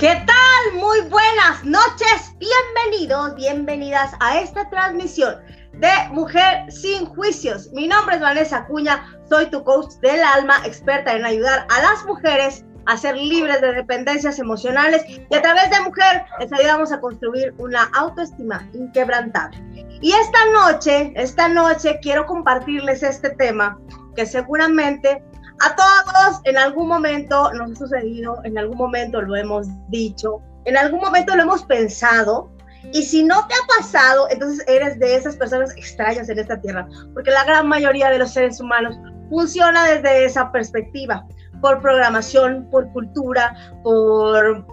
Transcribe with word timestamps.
¿Qué 0.00 0.14
tal? 0.26 0.80
Muy 0.80 1.02
buenas 1.10 1.62
noches, 1.62 2.34
bienvenidos, 2.38 3.34
bienvenidas 3.34 4.10
a 4.20 4.40
esta 4.40 4.66
transmisión 4.70 5.34
de 5.74 5.90
Mujer 6.10 6.72
sin 6.72 7.04
Juicios. 7.04 7.68
Mi 7.74 7.86
nombre 7.86 8.14
es 8.14 8.22
Vanessa 8.22 8.64
Cuña, 8.64 9.04
soy 9.28 9.50
tu 9.50 9.62
coach 9.62 9.92
del 10.00 10.22
alma, 10.22 10.62
experta 10.64 11.14
en 11.14 11.26
ayudar 11.26 11.66
a 11.68 11.82
las 11.82 12.06
mujeres 12.06 12.64
a 12.86 12.96
ser 12.96 13.14
libres 13.14 13.60
de 13.60 13.74
dependencias 13.74 14.38
emocionales 14.38 15.04
y 15.06 15.34
a 15.34 15.42
través 15.42 15.68
de 15.68 15.80
Mujer 15.82 16.24
les 16.38 16.50
ayudamos 16.50 16.92
a 16.92 17.00
construir 17.02 17.52
una 17.58 17.82
autoestima 17.92 18.66
inquebrantable. 18.72 19.58
Y 20.00 20.12
esta 20.12 20.46
noche, 20.46 21.12
esta 21.14 21.46
noche 21.46 21.98
quiero 22.00 22.24
compartirles 22.24 23.02
este 23.02 23.28
tema 23.36 23.78
que 24.16 24.24
seguramente 24.24 25.22
a 25.60 25.76
todos 25.76 26.40
en 26.44 26.56
algún 26.56 26.88
momento 26.88 27.52
nos 27.52 27.72
ha 27.72 27.74
sucedido, 27.74 28.40
en 28.44 28.58
algún 28.58 28.78
momento 28.78 29.20
lo 29.20 29.36
hemos 29.36 29.68
dicho, 29.88 30.40
en 30.64 30.76
algún 30.76 31.00
momento 31.00 31.36
lo 31.36 31.42
hemos 31.42 31.62
pensado. 31.64 32.50
Y 32.92 33.02
si 33.02 33.22
no 33.22 33.46
te 33.46 33.54
ha 33.54 33.78
pasado, 33.78 34.26
entonces 34.30 34.66
eres 34.66 34.98
de 34.98 35.14
esas 35.14 35.36
personas 35.36 35.76
extrañas 35.76 36.30
en 36.30 36.38
esta 36.38 36.58
tierra, 36.60 36.88
porque 37.12 37.30
la 37.30 37.44
gran 37.44 37.68
mayoría 37.68 38.10
de 38.10 38.18
los 38.18 38.32
seres 38.32 38.58
humanos 38.58 38.96
funciona 39.28 39.84
desde 39.84 40.24
esa 40.24 40.50
perspectiva, 40.50 41.26
por 41.60 41.82
programación, 41.82 42.66
por 42.70 42.90
cultura, 42.92 43.54
por 43.82 44.64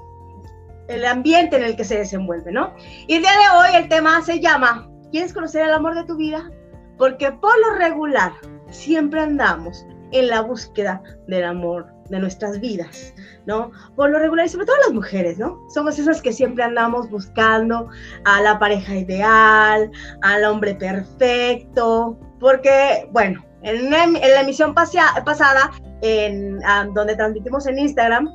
el 0.87 1.05
ambiente 1.05 1.57
en 1.57 1.63
el 1.63 1.75
que 1.75 1.83
se 1.83 1.97
desenvuelve, 1.97 2.49
¿no? 2.53 2.73
Y 3.07 3.15
el 3.15 3.23
día 3.23 3.31
de 3.31 3.57
hoy 3.57 3.75
el 3.75 3.89
tema 3.89 4.21
se 4.21 4.39
llama, 4.39 4.89
¿quieres 5.11 5.33
conocer 5.33 5.65
el 5.65 5.73
amor 5.73 5.95
de 5.95 6.05
tu 6.05 6.15
vida? 6.15 6.49
Porque 6.97 7.29
por 7.33 7.51
lo 7.59 7.75
regular 7.77 8.31
siempre 8.69 9.19
andamos 9.19 9.85
en 10.11 10.27
la 10.27 10.41
búsqueda 10.41 11.01
del 11.27 11.43
amor 11.43 11.87
de 12.09 12.19
nuestras 12.19 12.59
vidas, 12.59 13.13
¿no? 13.45 13.71
Por 13.95 14.09
lo 14.09 14.19
regular, 14.19 14.45
y 14.45 14.49
sobre 14.49 14.65
todo 14.65 14.77
las 14.85 14.93
mujeres, 14.93 15.37
¿no? 15.37 15.59
Somos 15.73 15.99
esas 15.99 16.21
que 16.21 16.31
siempre 16.31 16.63
andamos 16.63 17.09
buscando 17.09 17.89
a 18.25 18.41
la 18.41 18.59
pareja 18.59 18.95
ideal, 18.95 19.91
al 20.21 20.43
hombre 20.45 20.75
perfecto, 20.75 22.17
porque, 22.39 23.09
bueno, 23.11 23.43
en, 23.61 23.89
la 23.91 24.41
emisión 24.41 24.73
pasada, 24.73 25.71
en, 26.01 26.59
donde 26.93 27.15
transmitimos 27.15 27.67
en 27.67 27.79
Instagram, 27.79 28.29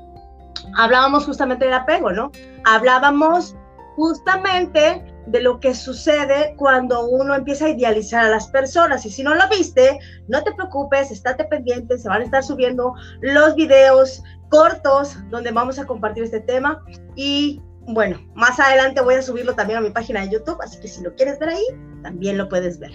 hablábamos 0.76 1.24
justamente 1.24 1.64
del 1.64 1.74
apego, 1.74 2.12
¿no? 2.12 2.30
Hablábamos 2.64 3.56
justamente 3.96 5.04
de 5.26 5.40
lo 5.40 5.60
que 5.60 5.74
sucede 5.74 6.54
cuando 6.56 7.06
uno 7.06 7.34
empieza 7.34 7.66
a 7.66 7.70
idealizar 7.70 8.24
a 8.24 8.28
las 8.28 8.48
personas. 8.48 9.06
Y 9.06 9.10
si 9.10 9.22
no 9.22 9.34
lo 9.34 9.48
viste, 9.48 9.98
no 10.28 10.42
te 10.42 10.52
preocupes, 10.52 11.10
estate 11.10 11.44
pendiente, 11.44 11.98
se 11.98 12.08
van 12.08 12.22
a 12.22 12.24
estar 12.24 12.42
subiendo 12.42 12.94
los 13.20 13.54
videos 13.54 14.22
cortos 14.48 15.16
donde 15.30 15.50
vamos 15.52 15.78
a 15.78 15.86
compartir 15.86 16.24
este 16.24 16.40
tema. 16.40 16.84
Y 17.16 17.60
bueno, 17.86 18.18
más 18.34 18.58
adelante 18.58 19.00
voy 19.00 19.14
a 19.14 19.22
subirlo 19.22 19.54
también 19.54 19.78
a 19.78 19.82
mi 19.82 19.90
página 19.90 20.20
de 20.20 20.30
YouTube, 20.30 20.60
así 20.62 20.78
que 20.80 20.88
si 20.88 21.02
lo 21.02 21.14
quieres 21.14 21.38
ver 21.38 21.50
ahí, 21.50 21.64
también 22.02 22.38
lo 22.38 22.48
puedes 22.48 22.78
ver. 22.78 22.92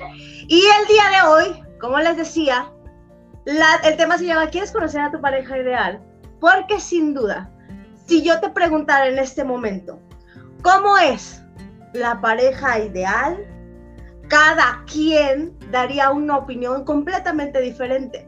Y 0.47 0.61
el 0.79 0.87
día 0.87 1.03
de 1.09 1.27
hoy, 1.27 1.63
como 1.79 1.99
les 1.99 2.17
decía, 2.17 2.71
el 3.45 3.97
tema 3.97 4.17
se 4.17 4.25
llama 4.25 4.49
¿Quieres 4.49 4.71
conocer 4.71 5.01
a 5.01 5.11
tu 5.11 5.21
pareja 5.21 5.57
ideal? 5.57 6.01
Porque 6.39 6.79
sin 6.79 7.13
duda, 7.13 7.51
si 8.05 8.21
yo 8.21 8.39
te 8.39 8.49
preguntara 8.49 9.07
en 9.07 9.19
este 9.19 9.43
momento, 9.43 9.99
¿cómo 10.61 10.97
es 10.97 11.41
la 11.93 12.19
pareja 12.21 12.79
ideal, 12.79 13.37
cada 14.27 14.83
quien 14.91 15.57
daría 15.71 16.11
una 16.11 16.37
opinión 16.37 16.83
completamente 16.83 17.59
diferente. 17.61 18.27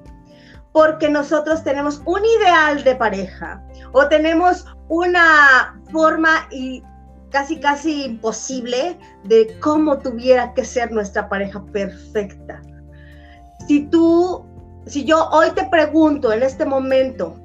Porque 0.72 1.10
nosotros 1.10 1.64
tenemos 1.64 2.02
un 2.06 2.22
ideal 2.24 2.84
de 2.84 2.96
pareja 2.96 3.64
o 3.92 4.08
tenemos 4.08 4.66
una 4.88 5.82
forma 5.92 6.48
y 6.52 6.84
casi 7.32 7.60
casi 7.60 8.06
imposible 8.06 8.98
de 9.24 9.58
cómo 9.60 9.98
tuviera 10.00 10.54
que 10.54 10.64
ser 10.64 10.92
nuestra 10.92 11.28
pareja 11.28 11.64
perfecta. 11.66 12.62
Si 13.68 13.86
tú, 13.88 14.46
si 14.86 15.06
yo 15.06 15.28
hoy 15.30 15.52
te 15.52 15.66
pregunto 15.66 16.32
en 16.32 16.44
este 16.44 16.66
momento, 16.66 17.36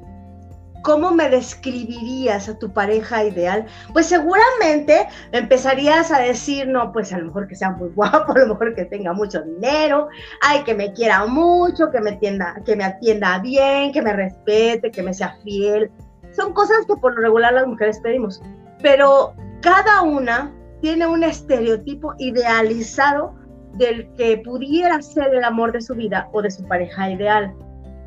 ¿cómo 0.85 1.13
me 1.13 1.31
describirías 1.31 2.49
a 2.49 2.59
tu 2.59 2.71
pareja 2.71 3.25
ideal? 3.25 3.65
Pues 3.93 4.07
seguramente 4.07 5.09
empezarías 5.33 6.13
a 6.13 6.21
decir, 6.21 6.69
no, 6.69 6.93
pues 6.93 7.11
a 7.13 7.19
lo 7.19 7.27
mejor 7.27 7.49
que 7.49 7.57
sea 7.57 7.71
muy 7.71 7.89
guapo, 7.95 8.33
a 8.33 8.39
lo 8.41 8.49
mejor 8.49 8.75
que 8.75 8.85
tenga 8.85 9.13
mucho 9.15 9.41
dinero, 9.43 10.09
ay, 10.43 10.63
que 10.63 10.75
me 10.75 10.93
quiera 10.93 11.27
mucho, 11.27 11.91
que 11.91 12.01
me 12.01 12.11
atienda, 12.11 12.55
que 12.65 12.77
me 12.77 12.85
atienda 12.85 13.39
bien, 13.39 13.93
que 13.93 14.03
me 14.03 14.13
respete, 14.13 14.91
que 14.91 15.03
me 15.03 15.15
sea 15.15 15.37
fiel. 15.43 15.91
Son 16.33 16.53
cosas 16.53 16.85
que 16.87 16.95
por 16.97 17.15
lo 17.15 17.23
regular 17.23 17.55
las 17.55 17.67
mujeres 17.67 17.99
pedimos, 18.01 18.43
pero 18.83 19.35
cada 19.63 20.03
una 20.03 20.53
tiene 20.83 21.07
un 21.07 21.25
estereotipo 21.25 22.13
idealizado 22.19 23.35
del 23.79 24.07
que 24.17 24.37
pudiera 24.39 25.01
ser 25.01 25.35
el 25.35 25.45
amor 25.45 25.73
de 25.73 25.81
su 25.81 25.95
vida 25.95 26.29
o 26.33 26.43
de 26.43 26.51
su 26.51 26.63
pareja 26.69 27.11
ideal. 27.11 27.55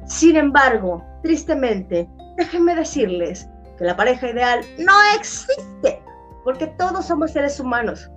Sin 0.06 0.36
embargo, 0.36 1.04
tristemente, 1.24 2.08
déjenme 2.38 2.76
decirles 2.76 3.48
que 3.78 3.86
la 3.86 3.96
pareja 3.96 4.30
ideal 4.30 4.62
no 4.80 4.94
existe, 5.16 6.02
porque 6.44 6.68
todos 6.78 7.06
somos 7.06 7.32
seres 7.32 7.60
humanos. 7.60 8.10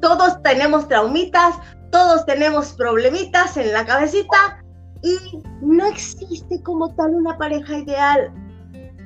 Todos 0.00 0.42
tenemos 0.42 0.88
traumitas, 0.88 1.56
todos 1.90 2.24
tenemos 2.26 2.72
problemitas 2.72 3.56
en 3.56 3.72
la 3.72 3.84
cabecita 3.84 4.62
y 5.02 5.16
no 5.60 5.86
existe 5.86 6.62
como 6.62 6.94
tal 6.94 7.14
una 7.14 7.36
pareja 7.38 7.78
ideal. 7.78 8.32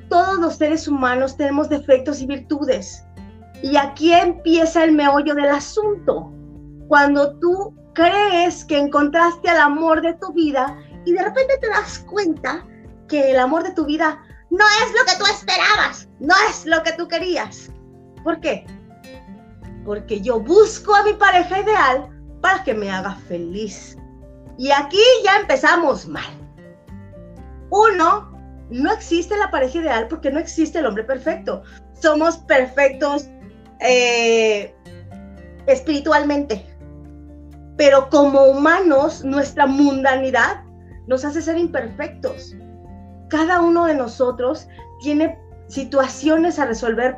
Todos 0.09 0.39
los 0.39 0.55
seres 0.55 0.87
humanos 0.87 1.37
tenemos 1.37 1.69
defectos 1.69 2.21
y 2.21 2.27
virtudes. 2.27 3.05
Y 3.61 3.77
aquí 3.77 4.11
empieza 4.13 4.83
el 4.83 4.91
meollo 4.91 5.33
del 5.35 5.49
asunto. 5.49 6.31
Cuando 6.87 7.37
tú 7.39 7.73
crees 7.93 8.65
que 8.65 8.77
encontraste 8.77 9.49
al 9.49 9.59
amor 9.59 10.01
de 10.01 10.13
tu 10.15 10.33
vida 10.33 10.77
y 11.05 11.13
de 11.13 11.23
repente 11.23 11.57
te 11.59 11.69
das 11.69 11.99
cuenta 12.09 12.65
que 13.13 13.29
el 13.29 13.37
amor 13.37 13.61
de 13.61 13.73
tu 13.73 13.85
vida 13.85 14.19
no 14.49 14.65
es 14.83 14.91
lo 14.91 15.05
que 15.05 15.19
tú 15.19 15.25
esperabas, 15.31 16.09
no 16.19 16.33
es 16.49 16.65
lo 16.65 16.81
que 16.81 16.93
tú 16.93 17.07
querías. 17.07 17.69
¿Por 18.23 18.39
qué? 18.39 18.65
Porque 19.85 20.19
yo 20.19 20.39
busco 20.39 20.95
a 20.95 21.03
mi 21.03 21.13
pareja 21.13 21.59
ideal 21.59 22.09
para 22.41 22.63
que 22.63 22.73
me 22.73 22.89
haga 22.89 23.13
feliz. 23.27 23.95
Y 24.57 24.71
aquí 24.71 24.97
ya 25.23 25.37
empezamos 25.41 26.07
mal. 26.07 26.25
Uno, 27.69 28.31
no 28.71 28.91
existe 28.91 29.37
la 29.37 29.51
pareja 29.51 29.77
ideal 29.77 30.07
porque 30.07 30.31
no 30.31 30.39
existe 30.39 30.79
el 30.79 30.87
hombre 30.87 31.03
perfecto. 31.03 31.61
Somos 31.93 32.37
perfectos 32.37 33.27
eh, 33.79 34.73
espiritualmente. 35.67 36.65
Pero 37.77 38.09
como 38.09 38.45
humanos, 38.45 39.23
nuestra 39.23 39.67
mundanidad 39.67 40.63
nos 41.05 41.23
hace 41.23 41.43
ser 41.43 41.59
imperfectos 41.59 42.55
cada 43.33 43.61
uno 43.61 43.85
de 43.85 43.95
nosotros 43.95 44.67
tiene 44.99 45.39
situaciones 45.65 46.59
a 46.59 46.67
resolver, 46.67 47.17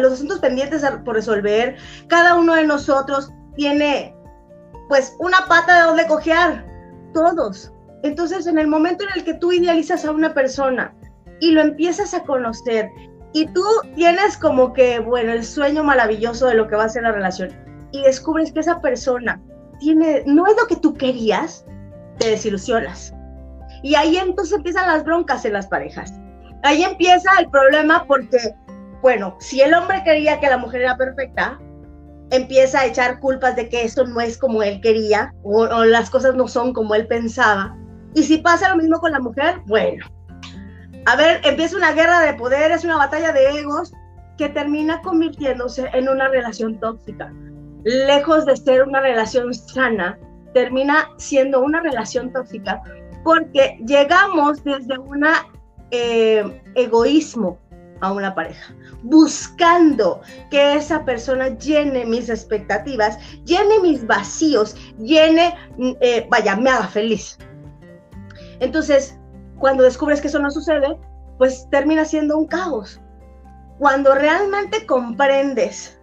los 0.00 0.14
asuntos 0.14 0.40
pendientes 0.40 0.82
por 1.04 1.14
resolver, 1.14 1.76
cada 2.08 2.34
uno 2.34 2.56
de 2.56 2.64
nosotros 2.64 3.30
tiene 3.54 4.16
pues 4.88 5.14
una 5.20 5.46
pata 5.48 5.76
de 5.76 5.82
donde 5.86 6.08
cojear, 6.08 6.66
todos. 7.12 7.72
Entonces, 8.02 8.48
en 8.48 8.58
el 8.58 8.66
momento 8.66 9.04
en 9.04 9.10
el 9.16 9.24
que 9.24 9.34
tú 9.34 9.52
idealizas 9.52 10.04
a 10.04 10.10
una 10.10 10.34
persona 10.34 10.92
y 11.38 11.52
lo 11.52 11.60
empiezas 11.60 12.14
a 12.14 12.24
conocer 12.24 12.90
y 13.32 13.46
tú 13.52 13.64
tienes 13.94 14.36
como 14.36 14.72
que, 14.72 14.98
bueno, 14.98 15.30
el 15.30 15.44
sueño 15.44 15.84
maravilloso 15.84 16.48
de 16.48 16.56
lo 16.56 16.66
que 16.66 16.74
va 16.74 16.84
a 16.86 16.88
ser 16.88 17.04
la 17.04 17.12
relación 17.12 17.52
y 17.92 18.02
descubres 18.02 18.50
que 18.50 18.58
esa 18.58 18.80
persona 18.80 19.40
tiene, 19.78 20.24
no 20.26 20.48
es 20.48 20.56
lo 20.60 20.66
que 20.66 20.74
tú 20.74 20.94
querías, 20.94 21.64
te 22.18 22.30
desilusionas. 22.30 23.14
Y 23.84 23.96
ahí 23.96 24.16
entonces 24.16 24.56
empiezan 24.56 24.88
las 24.88 25.04
broncas 25.04 25.44
en 25.44 25.52
las 25.52 25.66
parejas. 25.66 26.14
Ahí 26.62 26.82
empieza 26.82 27.30
el 27.38 27.50
problema 27.50 28.06
porque, 28.06 28.54
bueno, 29.02 29.36
si 29.40 29.60
el 29.60 29.74
hombre 29.74 30.02
quería 30.02 30.40
que 30.40 30.48
la 30.48 30.56
mujer 30.56 30.80
era 30.80 30.96
perfecta, 30.96 31.60
empieza 32.30 32.80
a 32.80 32.86
echar 32.86 33.20
culpas 33.20 33.56
de 33.56 33.68
que 33.68 33.84
eso 33.84 34.06
no 34.06 34.22
es 34.22 34.38
como 34.38 34.62
él 34.62 34.80
quería 34.80 35.34
o, 35.42 35.66
las 35.84 36.08
cosas 36.08 36.34
no 36.34 36.48
son 36.48 36.72
como 36.72 36.94
él 36.94 37.06
pensaba. 37.06 37.76
Y 38.14 38.22
si 38.22 38.38
pasa 38.38 38.70
lo 38.70 38.76
mismo 38.76 38.98
con 39.00 39.12
la 39.12 39.20
mujer, 39.20 39.60
bueno, 39.66 40.06
a 41.04 41.16
ver, 41.16 41.42
empieza 41.44 41.76
una 41.76 41.92
guerra 41.92 42.20
de 42.20 42.32
poderes, 42.32 42.84
una 42.84 42.96
batalla 42.96 43.32
de 43.32 43.60
egos 43.60 43.92
que 44.38 44.48
termina 44.48 45.02
convirtiéndose 45.02 45.90
en 45.92 46.08
una 46.08 46.28
relación 46.28 46.80
tóxica. 46.80 47.30
Lejos 47.84 48.46
de 48.46 48.56
ser 48.56 48.84
una 48.84 49.00
relación 49.00 49.52
sana, 49.52 50.18
termina 50.54 51.06
siendo 51.18 51.60
una 51.60 51.82
relación 51.82 52.32
tóxica 52.32 52.80
porque 53.24 53.78
llegamos 53.84 54.62
desde 54.62 54.98
un 54.98 55.26
eh, 55.90 56.62
egoísmo 56.74 57.58
a 58.00 58.12
una 58.12 58.34
pareja, 58.34 58.74
buscando 59.02 60.20
que 60.50 60.74
esa 60.74 61.04
persona 61.04 61.48
llene 61.58 62.04
mis 62.04 62.28
expectativas, 62.28 63.18
llene 63.44 63.80
mis 63.80 64.06
vacíos, 64.06 64.76
llene, 64.98 65.54
mm, 65.78 65.92
eh, 66.00 66.26
vaya, 66.30 66.54
me 66.56 66.70
haga 66.70 66.86
feliz. 66.86 67.38
Entonces, 68.60 69.18
cuando 69.58 69.82
descubres 69.82 70.20
que 70.20 70.28
eso 70.28 70.38
no 70.38 70.50
sucede, 70.50 70.98
pues 71.38 71.66
termina 71.70 72.04
siendo 72.04 72.38
un 72.38 72.46
caos. 72.46 73.00
cuando 73.80 74.14
realmente 74.14 74.86
comprendes 74.86 75.98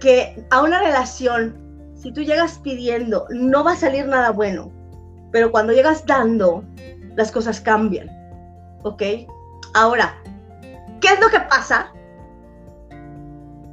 que 0.00 0.44
a 0.50 0.62
una 0.62 0.80
relación, 0.80 1.56
si 1.94 2.12
tú 2.12 2.20
llegas 2.20 2.58
pidiendo, 2.58 3.26
no 3.30 3.64
va 3.64 3.72
a 3.72 3.76
salir 3.76 4.06
nada 4.06 4.32
bueno, 4.32 4.70
pero 5.30 5.50
cuando 5.50 5.72
llegas 5.72 6.04
dando, 6.06 6.64
las 7.16 7.30
cosas 7.30 7.60
cambian. 7.60 8.08
¿Ok? 8.82 9.02
Ahora, 9.74 10.16
¿qué 11.00 11.08
es 11.08 11.20
lo 11.20 11.28
que 11.28 11.40
pasa 11.40 11.92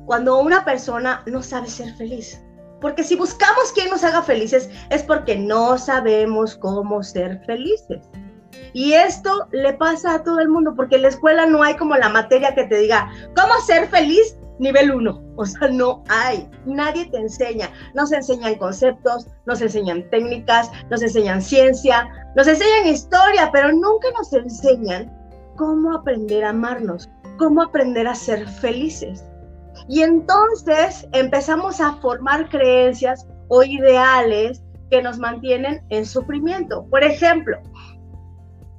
cuando 0.06 0.39
una 0.39 0.63
persona 0.65 1.24
no 1.25 1.42
sabe 1.42 1.68
ser 1.68 1.94
feliz? 1.95 2.42
Porque 2.81 3.04
si 3.04 3.15
buscamos 3.15 3.71
quien 3.74 3.89
nos 3.89 4.04
haga 4.04 4.21
felices 4.21 4.69
es 4.89 5.01
porque 5.04 5.36
no 5.36 5.77
sabemos 5.77 6.56
cómo 6.56 7.01
ser 7.01 7.42
felices. 7.45 8.07
Y 8.74 8.94
esto 8.94 9.48
le 9.51 9.74
pasa 9.74 10.15
a 10.15 10.24
todo 10.24 10.39
el 10.39 10.50
mundo, 10.50 10.74
porque 10.75 10.98
en 10.98 11.04
la 11.04 11.07
escuela 11.07 11.45
no 11.45 11.63
hay 11.63 11.75
como 11.75 11.95
la 11.95 12.09
materia 12.09 12.54
que 12.54 12.65
te 12.65 12.77
diga 12.77 13.09
cómo 13.36 13.54
ser 13.65 13.88
feliz 13.88 14.38
nivel 14.59 14.92
1. 14.92 15.26
O 15.38 15.45
sea, 15.45 15.69
no 15.69 16.04
hay. 16.10 16.50
Nadie 16.66 17.06
te 17.10 17.18
enseña. 17.18 17.69
Nos 17.94 18.12
enseñan 18.12 18.56
conceptos, 18.56 19.28
nos 19.45 19.62
enseñan 19.62 20.10
técnicas, 20.10 20.69
nos 20.89 21.01
enseñan 21.01 21.42
ciencia, 21.42 22.10
nos 22.36 22.48
enseñan 22.48 22.88
historia, 22.88 23.50
pero 23.54 23.72
nunca 23.72 24.10
nos 24.18 24.34
enseñan 24.34 25.16
cómo 25.56 25.95
aprender 25.95 26.44
a 26.44 26.50
amarnos, 26.50 27.10
cómo 27.38 27.62
aprender 27.62 28.07
a 28.07 28.16
ser 28.16 28.48
felices. 28.48 29.24
Y 29.88 30.01
entonces 30.01 31.07
empezamos 31.13 31.80
a 31.80 31.94
formar 31.98 32.50
creencias 32.50 33.28
o 33.48 33.63
ideales 33.63 34.62
que 34.90 35.01
nos 35.01 35.18
mantienen 35.18 35.81
en 35.90 36.06
sufrimiento. 36.06 36.86
Por 36.90 37.04
ejemplo, 37.04 37.60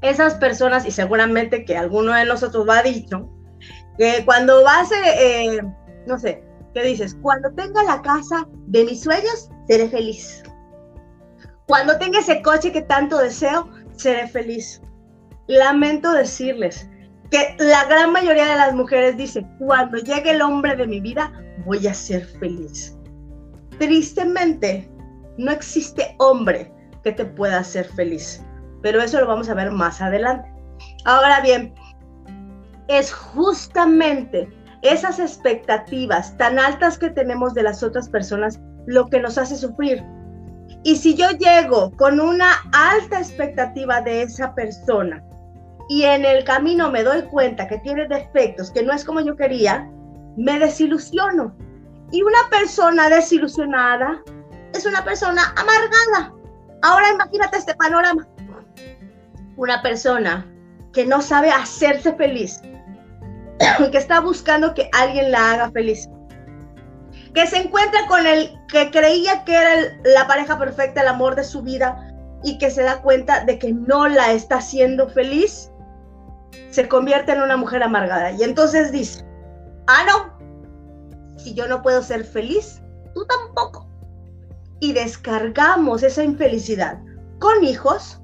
esas 0.03 0.35
personas, 0.35 0.87
y 0.87 0.91
seguramente 0.91 1.65
que 1.65 1.77
alguno 1.77 2.13
de 2.13 2.25
nosotros 2.25 2.67
lo 2.67 2.73
ha 2.73 2.83
dicho, 2.83 3.29
que 3.97 4.23
cuando 4.25 4.63
vas, 4.65 4.91
eh, 4.93 5.57
eh, 5.57 5.63
no 6.07 6.19
sé, 6.19 6.45
¿qué 6.75 6.83
dices? 6.83 7.17
Cuando 7.23 7.51
tenga 7.53 7.83
la 7.85 8.03
casa 8.03 8.47
de 8.67 8.85
mis 8.85 9.03
sueños, 9.03 9.51
seré 9.67 9.89
feliz. 9.89 10.43
Cuando 11.67 11.99
tenga 11.99 12.21
ese 12.21 12.43
coche 12.43 12.73
que 12.73 12.83
tanto 12.83 13.19
deseo, 13.19 13.69
seré 13.97 14.27
feliz. 14.29 14.81
Lamento 15.47 16.13
decirles 16.13 16.89
que 17.31 17.57
la 17.59 17.85
gran 17.85 18.13
mayoría 18.13 18.47
de 18.47 18.57
las 18.57 18.75
mujeres 18.75 19.17
dicen, 19.17 19.47
cuando 19.59 19.99
llegue 19.99 20.31
el 20.31 20.43
hombre 20.43 20.77
de 20.77 20.87
mi 20.87 21.01
vida, 21.01 21.33
voy 21.67 21.87
a 21.87 21.95
ser 21.95 22.25
feliz. 22.25 22.97
Tristemente, 23.79 24.91
no 25.37 25.53
existe 25.53 26.15
hombre 26.19 26.73
que 27.05 27.13
te 27.13 27.25
pueda 27.25 27.59
hacer 27.59 27.87
feliz 27.93 28.43
pero 28.83 29.03
eso 29.03 29.21
lo 29.21 29.27
vamos 29.27 29.49
a 29.49 29.55
ver 29.55 29.71
más 29.71 30.01
adelante. 30.01 30.49
Ahora 31.05 31.41
bien, 31.41 31.75
es 32.89 33.13
justamente 33.13 34.49
esas 34.83 35.19
expectativas 35.19 36.37
tan 36.37 36.59
altas 36.59 36.99
que 36.99 37.11
tenemos 37.11 37.55
de 37.55 37.63
las 37.63 37.83
otras 37.83 38.09
personas 38.09 38.61
lo 38.87 39.07
que 39.07 39.21
nos 39.21 39.39
hace 39.39 39.57
sufrir. 39.57 40.05
Y 40.85 40.97
si 40.97 41.15
yo 41.15 41.31
llego 41.31 41.91
con 41.97 42.21
una 42.21 42.53
alta 42.73 43.19
expectativa 43.19 44.01
de 44.01 44.23
esa 44.23 44.55
persona 44.55 45.23
y 45.89 46.03
en 46.03 46.25
el 46.25 46.45
camino 46.45 46.91
me 46.91 47.03
doy 47.03 47.23
cuenta 47.23 47.67
que 47.67 47.79
tiene 47.79 48.07
defectos, 48.07 48.71
que 48.71 48.83
no 48.83 48.93
es 48.93 49.05
como 49.05 49.21
yo 49.21 49.37
quería, 49.37 49.91
me 50.37 50.59
desilusiono. 50.59 51.55
Y 52.11 52.23
una 52.23 52.39
persona 52.51 53.09
desilusionada 53.09 54.23
es 54.73 54.87
una 54.87 55.05
persona 55.05 55.43
amargada. 55.57 56.33
Ahora 56.83 57.13
imagínate 57.13 57.59
este 57.59 57.75
panorama 57.75 58.27
una 59.59 59.83
persona 59.83 60.47
que 60.93 61.05
no 61.05 61.21
sabe 61.21 61.51
hacerse 61.51 62.15
feliz, 62.15 62.63
que 63.91 63.99
está 63.99 64.21
buscando 64.21 64.75
que 64.75 64.89
alguien 64.93 65.31
la 65.31 65.53
haga 65.53 65.71
feliz, 65.71 66.09
que 67.35 67.47
se 67.47 67.59
encuentra 67.59 68.07
con 68.07 68.27
el 68.27 68.53
que 68.69 68.91
creía 68.91 69.45
que 69.45 69.55
era 69.55 69.99
la 70.05 70.27
pareja 70.27 70.59
perfecta, 70.59 71.03
el 71.03 71.09
amor 71.09 71.35
de 71.37 71.45
su 71.45 71.63
vida, 71.63 72.05
y 72.43 72.59
que 72.59 72.71
se 72.71 72.83
da 72.83 73.03
cuenta 73.03 73.45
de 73.45 73.59
que 73.59 73.73
no 73.73 74.09
la 74.09 74.33
está 74.33 74.57
haciendo 74.57 75.09
feliz, 75.09 75.71
se 76.71 76.89
convierte 76.89 77.33
en 77.33 77.43
una 77.43 77.57
mujer 77.57 77.83
amargada. 77.83 78.33
Y 78.33 78.43
entonces 78.43 78.93
dice, 78.93 79.25
ah, 79.87 80.05
no, 80.07 81.37
si 81.39 81.55
yo 81.55 81.67
no 81.67 81.83
puedo 81.83 82.03
ser 82.03 82.25
feliz, 82.25 82.81
tú 83.15 83.27
tampoco. 83.27 83.89
Y 84.81 84.93
descargamos 84.93 86.03
esa 86.03 86.23
infelicidad 86.23 86.99
con 87.41 87.65
hijos, 87.65 88.21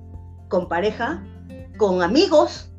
con 0.49 0.69
pareja, 0.69 1.23
con 1.79 2.03
amigos, 2.03 2.71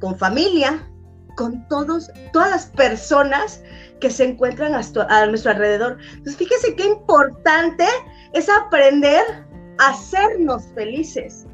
con 0.00 0.16
familia, 0.16 0.88
con 1.36 1.66
todos, 1.68 2.10
todas 2.32 2.50
las 2.50 2.66
personas 2.66 3.62
que 4.00 4.10
se 4.10 4.24
encuentran 4.24 4.74
a, 4.74 5.26
nuestro 5.26 5.50
alrededor. 5.52 5.98
Entonces, 6.12 6.36
fíjese 6.36 6.74
qué 6.76 6.86
importante 6.86 7.86
es 8.32 8.48
aprender 8.48 9.24
a 9.78 9.90
hacernos 9.90 10.64
felices. 10.74 11.46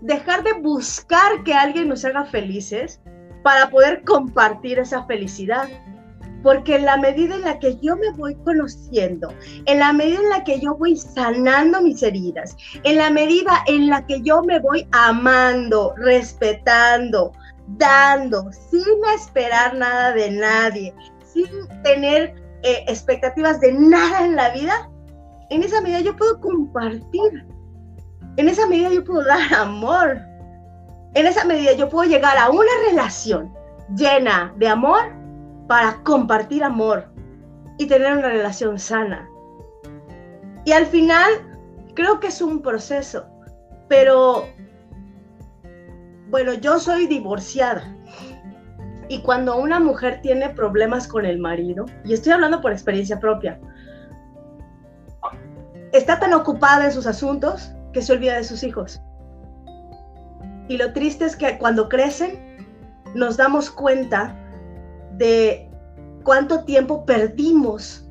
Dejar 0.00 0.42
de 0.42 0.54
buscar 0.54 1.44
que 1.44 1.54
alguien 1.54 1.88
nos 1.88 2.04
haga 2.04 2.24
felices 2.24 3.00
para 3.42 3.70
poder 3.70 4.02
compartir 4.04 4.78
esa 4.78 5.04
felicidad 5.06 5.68
porque 6.42 6.76
en 6.76 6.84
la 6.84 6.96
medida 6.96 7.36
en 7.36 7.42
la 7.42 7.58
que 7.58 7.76
yo 7.80 7.96
me 7.96 8.10
voy 8.12 8.34
conociendo, 8.44 9.32
en 9.66 9.78
la 9.78 9.92
medida 9.92 10.18
en 10.20 10.28
la 10.28 10.44
que 10.44 10.60
yo 10.60 10.74
voy 10.74 10.96
sanando 10.96 11.80
mis 11.80 12.02
heridas, 12.02 12.56
en 12.82 12.96
la 12.96 13.10
medida 13.10 13.62
en 13.66 13.88
la 13.88 14.04
que 14.06 14.20
yo 14.22 14.42
me 14.42 14.58
voy 14.58 14.86
amando, 14.92 15.94
respetando, 15.96 17.32
dando, 17.68 18.50
sin 18.52 18.84
esperar 19.14 19.74
nada 19.74 20.12
de 20.12 20.30
nadie, 20.30 20.94
sin 21.24 21.46
tener 21.82 22.34
eh, 22.62 22.84
expectativas 22.88 23.60
de 23.60 23.72
nada 23.72 24.24
en 24.24 24.36
la 24.36 24.50
vida, 24.50 24.90
en 25.50 25.62
esa 25.62 25.80
medida 25.80 26.00
yo 26.00 26.16
puedo 26.16 26.40
compartir, 26.40 27.46
en 28.36 28.48
esa 28.48 28.66
medida 28.66 28.90
yo 28.90 29.04
puedo 29.04 29.24
dar 29.24 29.52
amor, 29.58 30.18
en 31.14 31.26
esa 31.26 31.44
medida 31.44 31.72
yo 31.72 31.88
puedo 31.88 32.08
llegar 32.08 32.36
a 32.38 32.50
una 32.50 32.70
relación 32.88 33.52
llena 33.96 34.52
de 34.56 34.68
amor 34.68 35.02
para 35.68 36.02
compartir 36.02 36.64
amor 36.64 37.12
y 37.78 37.86
tener 37.86 38.16
una 38.16 38.28
relación 38.28 38.78
sana. 38.78 39.28
Y 40.64 40.72
al 40.72 40.86
final, 40.86 41.30
creo 41.94 42.20
que 42.20 42.28
es 42.28 42.40
un 42.40 42.62
proceso, 42.62 43.26
pero 43.88 44.46
bueno, 46.32 46.54
yo 46.54 46.80
soy 46.80 47.06
divorciada. 47.06 47.94
Y 49.08 49.20
cuando 49.20 49.58
una 49.58 49.78
mujer 49.78 50.22
tiene 50.22 50.48
problemas 50.48 51.06
con 51.06 51.26
el 51.26 51.38
marido, 51.38 51.84
y 52.06 52.14
estoy 52.14 52.32
hablando 52.32 52.62
por 52.62 52.72
experiencia 52.72 53.20
propia, 53.20 53.60
está 55.92 56.18
tan 56.18 56.32
ocupada 56.32 56.86
en 56.86 56.92
sus 56.92 57.06
asuntos 57.06 57.72
que 57.92 58.00
se 58.00 58.14
olvida 58.14 58.36
de 58.36 58.44
sus 58.44 58.62
hijos. 58.62 59.02
Y 60.68 60.78
lo 60.78 60.94
triste 60.94 61.26
es 61.26 61.36
que 61.36 61.58
cuando 61.58 61.90
crecen, 61.90 62.56
nos 63.14 63.36
damos 63.36 63.70
cuenta 63.70 64.34
de 65.18 65.70
cuánto 66.24 66.64
tiempo 66.64 67.04
perdimos 67.04 68.08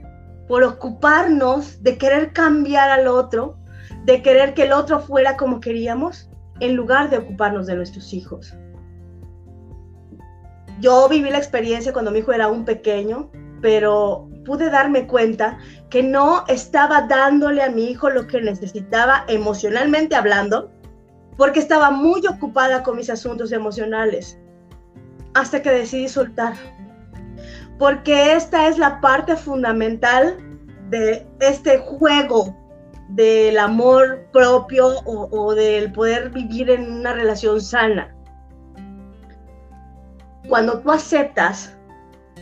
por 0.48 0.64
ocuparnos 0.64 1.82
de 1.82 1.98
querer 1.98 2.34
cambiar 2.34 2.92
al 2.92 3.08
otro, 3.08 3.58
de 4.06 4.22
querer 4.22 4.54
que 4.54 4.66
el 4.66 4.74
otro 4.74 5.00
fuera 5.00 5.38
como 5.38 5.60
queríamos, 5.60 6.31
en 6.62 6.76
lugar 6.76 7.10
de 7.10 7.18
ocuparnos 7.18 7.68
de 7.68 7.76
nuestros 7.76 8.14
hijos. 8.14 8.56
Yo 10.80 11.10
viví 11.10 11.30
la 11.30 11.38
experiencia 11.38 11.92
cuando 11.92 12.12
mi 12.12 12.20
hijo 12.20 12.32
era 12.32 12.48
un 12.48 12.64
pequeño, 12.64 13.30
pero 13.62 14.30
pude 14.46 14.70
darme 14.70 15.06
cuenta 15.06 15.60
que 15.90 16.02
no 16.02 16.46
estaba 16.48 17.02
dándole 17.02 17.62
a 17.62 17.70
mi 17.70 17.92
hijo 17.92 18.10
lo 18.10 18.26
que 18.26 18.42
necesitaba 18.42 19.26
emocionalmente 19.28 20.16
hablando, 20.16 20.72
porque 21.38 21.60
estaba 21.60 21.92
muy 21.92 22.26
ocupada 22.26 22.82
con 22.82 22.96
mis 22.96 23.10
asuntos 23.10 23.52
emocionales, 23.52 24.40
hasta 25.34 25.62
que 25.62 25.72
decidí 25.72 26.08
soltar 26.08 26.56
porque 27.82 28.36
esta 28.36 28.68
es 28.68 28.78
la 28.78 29.02
parte 29.02 29.36
fundamental 29.36 30.38
de 30.92 31.26
este 31.40 31.80
juego 31.80 32.56
del 33.12 33.58
amor 33.58 34.28
propio 34.32 35.00
o, 35.06 35.54
del 35.54 35.92
poder 35.92 36.30
vivir 36.30 36.70
en 36.70 36.92
una 36.92 37.14
relación 37.14 37.60
sana. 37.60 38.16
Cuando 40.48 40.80
tú 40.80 40.92
aceptas 40.92 41.76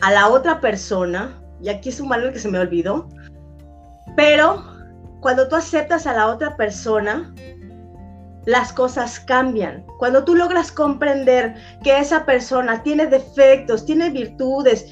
a 0.00 0.12
la 0.12 0.28
otra 0.28 0.60
persona, 0.60 1.40
y 1.60 1.68
aquí 1.68 1.88
es 1.88 2.00
un 2.00 2.08
valor 2.08 2.32
que 2.32 2.38
se 2.38 2.48
me 2.48 2.58
olvidó, 2.58 3.08
pero 4.16 4.64
cuando 5.20 5.48
tú 5.48 5.56
aceptas 5.56 6.06
a 6.06 6.14
la 6.14 6.28
otra 6.28 6.56
persona, 6.56 7.34
las 8.46 8.72
cosas 8.72 9.20
cambian. 9.20 9.84
Cuando 9.98 10.24
tú 10.24 10.34
logras 10.34 10.72
comprender 10.72 11.54
que 11.82 11.98
esa 11.98 12.24
persona 12.24 12.82
tiene 12.82 13.06
defectos, 13.06 13.84
tiene 13.84 14.10
virtudes, 14.10 14.86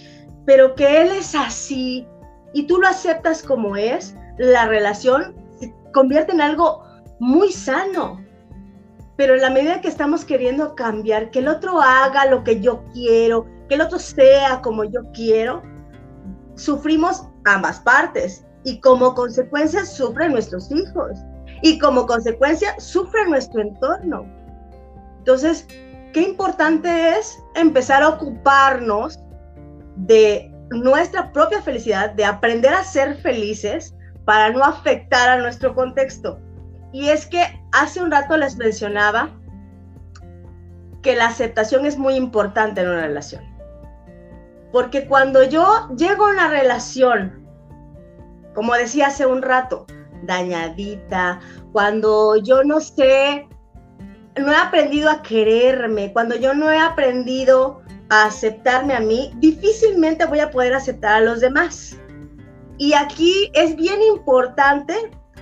pero 0.45 0.75
que 0.75 1.03
él 1.03 1.09
es 1.13 1.35
así 1.35 2.07
y 2.53 2.67
tú 2.67 2.79
lo 2.79 2.89
aceptas 2.89 3.43
como 3.43 3.77
es, 3.77 4.15
la 4.39 4.67
relación 4.67 5.35
convierte 5.93 6.33
en 6.33 6.41
algo 6.41 6.83
muy 7.19 7.53
sano. 7.53 8.25
pero 9.17 9.35
en 9.35 9.41
la 9.41 9.51
medida 9.51 9.81
que 9.81 9.89
estamos 9.89 10.25
queriendo 10.25 10.77
cambiar, 10.77 11.33
que 11.33 11.41
el 11.41 11.49
otro 11.49 11.81
haga 11.81 12.27
lo 12.27 12.45
que 12.45 12.61
yo 12.61 12.85
quiero, 12.93 13.47
que 13.69 13.75
el 13.75 13.81
otro 13.81 13.99
sea 13.99 14.63
como 14.63 14.85
yo 14.85 15.01
quiero, 15.13 15.61
sufrimos 16.55 17.27
ambas 17.45 17.81
partes 17.81 18.47
y 18.63 18.81
como 18.81 19.15
consecuencia 19.15 19.85
sufren 19.85 20.31
nuestros 20.31 20.71
hijos 20.71 21.19
y 21.63 21.81
como 21.81 22.07
consecuencia 22.07 22.79
sufre 22.79 23.29
nuestro 23.29 23.61
entorno. 23.61 24.25
Entonces, 25.19 25.67
qué 26.13 26.23
importante 26.23 27.19
es 27.19 27.39
empezar 27.57 28.05
a 28.05 28.11
ocuparnos 28.11 29.19
de 29.97 30.49
nuestra 30.71 31.33
propia 31.33 31.61
felicidad, 31.61 32.11
de 32.13 32.25
aprender 32.25 32.73
a 32.73 32.85
ser 32.85 33.17
felices 33.17 33.95
para 34.29 34.51
no 34.51 34.63
afectar 34.63 35.31
a 35.31 35.39
nuestro 35.39 35.75
contexto. 35.75 36.39
Y 36.93 37.09
es 37.09 37.25
que 37.25 37.43
hace 37.73 38.03
un 38.03 38.11
rato 38.11 38.37
les 38.37 38.59
mencionaba 38.59 39.31
que 41.01 41.17
la 41.17 41.29
aceptación 41.29 41.87
es 41.87 41.97
muy 41.97 42.15
importante 42.15 42.83
en 42.83 42.91
una 42.91 43.07
relación. 43.07 43.43
Porque 44.71 45.07
cuando 45.07 45.45
yo 45.45 45.89
llego 45.97 46.27
a 46.27 46.31
una 46.33 46.49
relación, 46.49 47.43
como 48.55 48.75
decía 48.75 49.07
hace 49.07 49.25
un 49.25 49.41
rato, 49.41 49.87
dañadita, 50.25 51.41
cuando 51.73 52.37
yo 52.37 52.63
no 52.65 52.81
sé, 52.81 53.49
no 54.37 54.53
he 54.53 54.57
aprendido 54.57 55.09
a 55.09 55.23
quererme, 55.23 56.13
cuando 56.13 56.37
yo 56.37 56.53
no 56.53 56.71
he 56.71 56.79
aprendido 56.79 57.81
a 58.11 58.27
aceptarme 58.27 58.93
a 58.93 59.01
mí, 59.01 59.33
difícilmente 59.37 60.27
voy 60.27 60.41
a 60.41 60.51
poder 60.51 60.75
aceptar 60.75 61.15
a 61.15 61.21
los 61.21 61.41
demás. 61.41 61.99
Y 62.79 62.93
aquí 62.95 63.51
es 63.55 63.77
bien 63.77 64.01
importante 64.03 64.95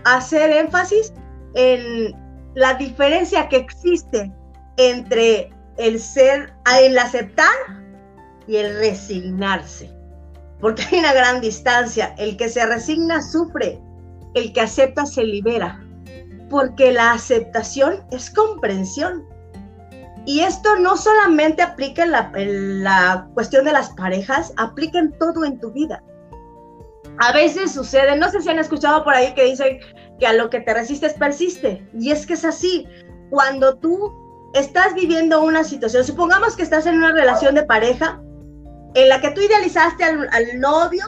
hacer 0.05 0.51
énfasis 0.51 1.13
en 1.55 2.15
la 2.55 2.75
diferencia 2.75 3.49
que 3.49 3.57
existe 3.57 4.33
entre 4.79 5.51
el 5.77 6.01
ser, 6.01 6.53
el 6.81 6.99
aceptar 6.99 7.55
y 8.47 8.57
el 8.57 8.77
resignarse. 8.79 9.91
Porque 10.61 10.83
hay 10.91 11.01
una 11.01 11.13
gran 11.13 11.41
distancia. 11.41 12.15
El 12.17 12.37
que 12.37 12.49
se 12.49 12.65
resigna 12.65 13.21
sufre, 13.21 13.79
el 14.35 14.53
que 14.53 14.63
acepta 14.63 15.05
se 15.05 15.25
libera. 15.25 15.83
Porque 16.49 16.93
la 16.93 17.13
aceptación 17.13 18.05
es 18.11 18.31
comprensión. 18.31 19.25
Y 20.25 20.41
esto 20.41 20.77
no 20.77 20.97
solamente 20.97 21.63
aplica 21.63 22.07
la, 22.07 22.33
en 22.35 22.83
la 22.83 23.29
cuestión 23.35 23.65
de 23.65 23.73
las 23.73 23.91
parejas, 23.91 24.53
aplica 24.57 24.99
en 24.99 25.17
todo 25.19 25.45
en 25.45 25.61
tu 25.61 25.71
vida. 25.73 26.03
A 27.19 27.33
veces 27.33 27.73
sucede, 27.73 28.17
no 28.17 28.31
sé 28.31 28.41
si 28.43 28.49
han 28.51 28.59
escuchado 28.59 29.05
por 29.05 29.15
ahí 29.15 29.35
que 29.35 29.45
dicen 29.45 29.81
que 30.19 30.27
a 30.27 30.33
lo 30.33 30.51
que 30.51 30.61
te 30.61 30.75
resistes 30.75 31.15
persiste. 31.15 31.87
Y 31.99 32.11
es 32.11 32.27
que 32.27 32.35
es 32.35 32.45
así. 32.45 32.87
Cuando 33.31 33.77
tú 33.79 34.13
estás 34.55 34.95
viviendo 34.95 35.43
una 35.43 35.65
situación, 35.65 36.05
supongamos 36.05 36.57
que 36.57 36.63
estás 36.63 36.87
en 36.87 36.97
una 36.97 37.13
relación 37.13 37.55
de 37.55 37.63
pareja 37.65 38.21
en 38.95 39.09
la 39.09 39.21
que 39.21 39.31
tú 39.31 39.41
idealizaste 39.41 40.05
al, 40.05 40.61
novio, 40.61 41.05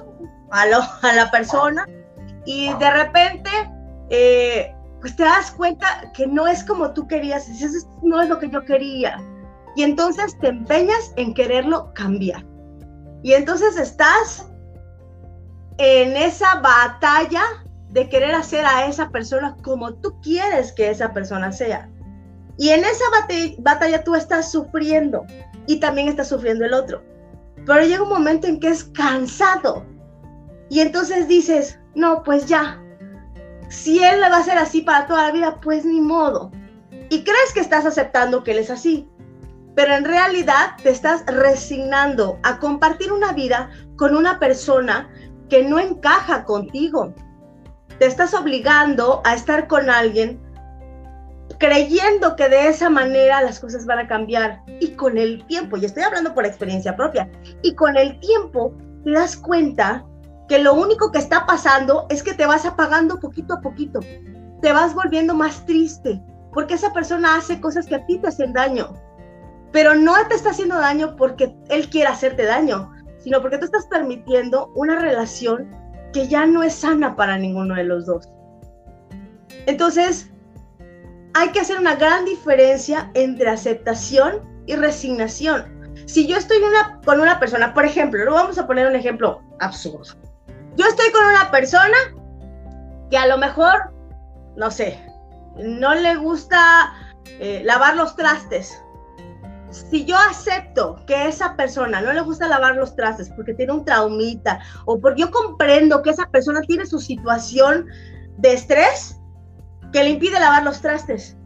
a, 0.51 0.63
a, 0.63 1.13
la 1.15 1.31
persona, 1.31 1.87
y 2.45 2.73
de 2.75 2.91
repente, 2.91 3.51
eh, 4.11 4.75
pues 5.01 5.17
te 5.17 5.23
das 5.23 5.51
cuenta 5.51 6.11
que 6.15 6.27
no 6.27 6.47
es 6.47 6.65
como 6.65 6.93
tú 6.93 7.07
querías, 7.07 7.47
dices, 7.47 7.87
no 8.03 8.21
es 8.21 8.29
lo 8.29 8.39
que 8.39 8.51
yo 8.51 8.65
quería. 8.65 9.19
Y 9.77 9.83
entonces 9.83 10.37
te 10.41 10.49
empeñas 10.49 11.13
en 11.17 11.35
quererlo 11.35 11.93
cambiar. 11.95 12.45
Y 13.23 13.33
entonces 13.33 13.77
estás 13.77 14.48
en 15.79 16.17
esa 16.17 16.57
batalla 16.57 17.43
de 17.91 18.09
querer 18.09 18.35
hacer 18.35 18.67
a 18.67 18.87
esa 18.87 19.11
persona 19.11 19.57
como 19.63 19.95
tú 19.95 20.21
quieres 20.21 20.73
que 20.73 20.91
esa 20.91 21.13
persona 21.13 21.53
sea. 21.53 21.89
Y 22.59 22.71
en 22.71 22.85
esa 22.85 23.05
batalla, 23.59 24.03
tú 24.03 24.17
estás 24.17 24.51
sufriendo 24.51 25.25
y 25.67 25.79
también 25.79 26.09
está 26.09 26.25
sufriendo 26.25 26.65
el 26.65 26.75
otro. 26.75 27.03
Pero 27.65 27.85
llega 27.85 28.03
un 28.03 28.09
momento 28.09 28.49
en 28.49 28.59
que 28.59 28.69
es 28.69 28.85
cansado. 28.85 29.87
Y 30.69 30.81
entonces 30.81 31.29
dices, 31.29 31.79
no, 31.95 32.23
pues 32.25 32.47
ya. 32.47 32.83
Si 33.69 34.03
él 34.03 34.21
le 34.21 34.29
va 34.29 34.39
a 34.39 34.43
ser 34.43 34.59
así 34.59 34.81
para 34.83 35.07
toda 35.07 35.29
la 35.29 35.33
vida, 35.33 35.61
pues 35.61 35.85
ni 35.85 36.01
modo. 36.01 36.51
Y 37.11 37.23
crees 37.23 37.53
que 37.55 37.61
estás 37.61 37.87
aceptando 37.87 38.43
que 38.43 38.51
él 38.51 38.59
es 38.59 38.71
así. 38.71 39.09
Pero 39.77 39.95
en 39.95 40.05
realidad 40.05 40.73
te 40.83 40.91
estás 40.91 41.25
resignando 41.27 42.41
a 42.43 42.59
compartir 42.59 43.13
una 43.13 43.33
vida 43.33 43.71
con 43.97 44.17
una 44.17 44.41
persona 44.41 45.09
que 45.49 45.65
no 45.65 45.79
encaja 45.79 46.45
contigo. 46.45 47.15
Te 47.99 48.07
estás 48.07 48.35
obligando 48.35 49.23
a 49.25 49.35
estar 49.35 49.67
con 49.67 49.91
alguien 49.91 50.41
creyendo 51.59 52.37
que 52.37 52.49
de 52.49 52.69
esa 52.69 52.91
manera 52.91 53.43
las 53.43 53.59
cosas 53.59 53.87
van 53.87 54.01
a 54.01 54.09
cambiar. 54.09 54.63
Y 54.81 54.93
con 54.93 55.19
el 55.19 55.45
tiempo, 55.47 55.77
y 55.77 55.85
estoy 55.85 56.03
hablando 56.03 56.35
por 56.35 56.47
experiencia 56.47 56.97
propia, 56.97 57.31
y 57.63 57.75
con 57.75 57.97
el 57.97 58.19
tiempo 58.21 58.75
te 59.05 59.13
das 59.13 59.37
cuenta 59.37 60.05
que 60.49 60.59
lo 60.59 60.75
único 60.75 61.11
que 61.11 61.19
está 61.19 61.47
pasando 61.47 62.07
es 62.09 62.23
que 62.23 62.35
te 62.35 62.47
vas 62.47 62.65
apagando 62.65 63.21
poquito 63.21 63.55
a 63.55 63.61
poquito. 63.61 64.01
Te 64.63 64.73
vas 64.73 64.95
volviendo 64.95 65.35
más 65.35 65.65
triste, 65.67 66.23
porque 66.53 66.75
esa 66.75 66.93
persona 66.93 67.37
hace 67.37 67.61
cosas 67.61 67.87
que 67.87 67.97
a 67.97 68.07
ti 68.07 68.19
te 68.19 68.29
hacen 68.29 68.53
daño. 68.53 68.95
Pero 69.73 69.95
no 69.95 70.15
te 70.29 70.35
está 70.35 70.51
haciendo 70.51 70.79
daño 70.79 71.17
porque 71.17 71.55
él 71.69 71.91
quiere 71.91 72.09
hacerte 72.09 72.45
daño, 72.45 72.91
sino 73.29 73.43
porque 73.43 73.59
tú 73.59 73.67
estás 73.67 73.87
permitiendo 73.89 74.73
una 74.75 74.99
relación 74.99 75.71
que 76.15 76.29
ya 76.29 76.47
no 76.47 76.63
es 76.63 76.73
sana 76.73 77.15
para 77.15 77.37
ninguno 77.37 77.75
de 77.75 77.85
los 77.85 78.07
dos. 78.07 78.27
Entonces, 79.67 80.31
hay 81.35 81.51
que 81.51 81.61
hacer 81.61 81.79
una 81.79 81.97
gran 81.97 82.25
diferencia 82.25 83.11
entre 83.13 83.51
aceptación 83.51 84.41
y 84.65 84.77
resignación. 84.77 85.93
Si 86.07 86.27
yo 86.27 86.39
estoy 86.39 86.57
con 87.05 87.21
una 87.21 87.39
persona, 87.39 87.75
por 87.75 87.85
ejemplo, 87.85 88.25
no 88.25 88.33
vamos 88.33 88.57
a 88.57 88.67
poner 88.67 88.87
un 88.87 88.97
ejemplo 88.97 89.43
absurdo. 89.61 90.17
Yo 90.77 90.87
estoy 90.87 91.13
con 91.13 91.27
una 91.27 91.51
persona 91.51 91.99
que 93.11 93.19
a 93.19 93.27
lo 93.27 93.37
mejor, 93.37 93.93
no 94.57 94.71
sé, 94.71 94.99
no 95.59 95.95
le 95.95 96.17
gusta 96.17 96.95
eh, 97.27 97.61
lavar 97.63 97.95
los 97.95 98.17
trastes. 98.17 98.83
Si 99.71 100.05
yo 100.05 100.17
acepto 100.17 100.97
que 101.07 101.29
esa 101.29 101.55
persona 101.57 102.01
no 102.01 102.13
le 102.13 102.23
gusta 102.23 102.49
lavar 102.49 102.77
los 102.77 102.97
trastes 102.97 103.31
porque 103.31 103.55
tiene 103.55 103.73
un 103.73 103.85
traumita 103.85 104.61
o 104.87 104.99
porque 104.99 105.23
yo 105.23 105.31
comprendo 105.31 106.03
que 106.03 106.11
esa 106.11 106.27
persona 106.31 106.63
tiene 106.63 106.87
su 106.87 106.99
situación 106.99 107.87
de 108.39 108.55
estrés, 108.55 109.21
que 109.93 110.03
le 110.03 110.11
impide 110.11 110.41
lavar 110.41 110.65
los 110.65 110.81
trastes. 110.81 111.37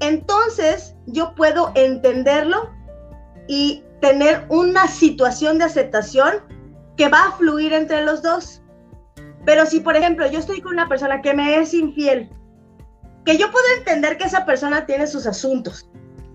Entonces 0.00 0.94
yo 1.06 1.34
puedo 1.34 1.72
entenderlo 1.74 2.70
y 3.48 3.84
tener 4.00 4.46
una 4.48 4.86
situación 4.88 5.58
de 5.58 5.64
aceptación 5.64 6.34
que 6.96 7.08
va 7.08 7.28
a 7.28 7.32
fluir 7.32 7.72
entre 7.72 8.04
los 8.04 8.22
dos. 8.22 8.62
Pero 9.44 9.66
si, 9.66 9.80
por 9.80 9.96
ejemplo, 9.96 10.26
yo 10.30 10.38
estoy 10.38 10.60
con 10.60 10.72
una 10.72 10.88
persona 10.88 11.22
que 11.22 11.34
me 11.34 11.56
es 11.56 11.72
infiel, 11.74 12.30
que 13.24 13.36
yo 13.38 13.50
puedo 13.50 13.64
entender 13.78 14.18
que 14.18 14.24
esa 14.24 14.44
persona 14.44 14.86
tiene 14.86 15.06
sus 15.06 15.26
asuntos, 15.26 15.89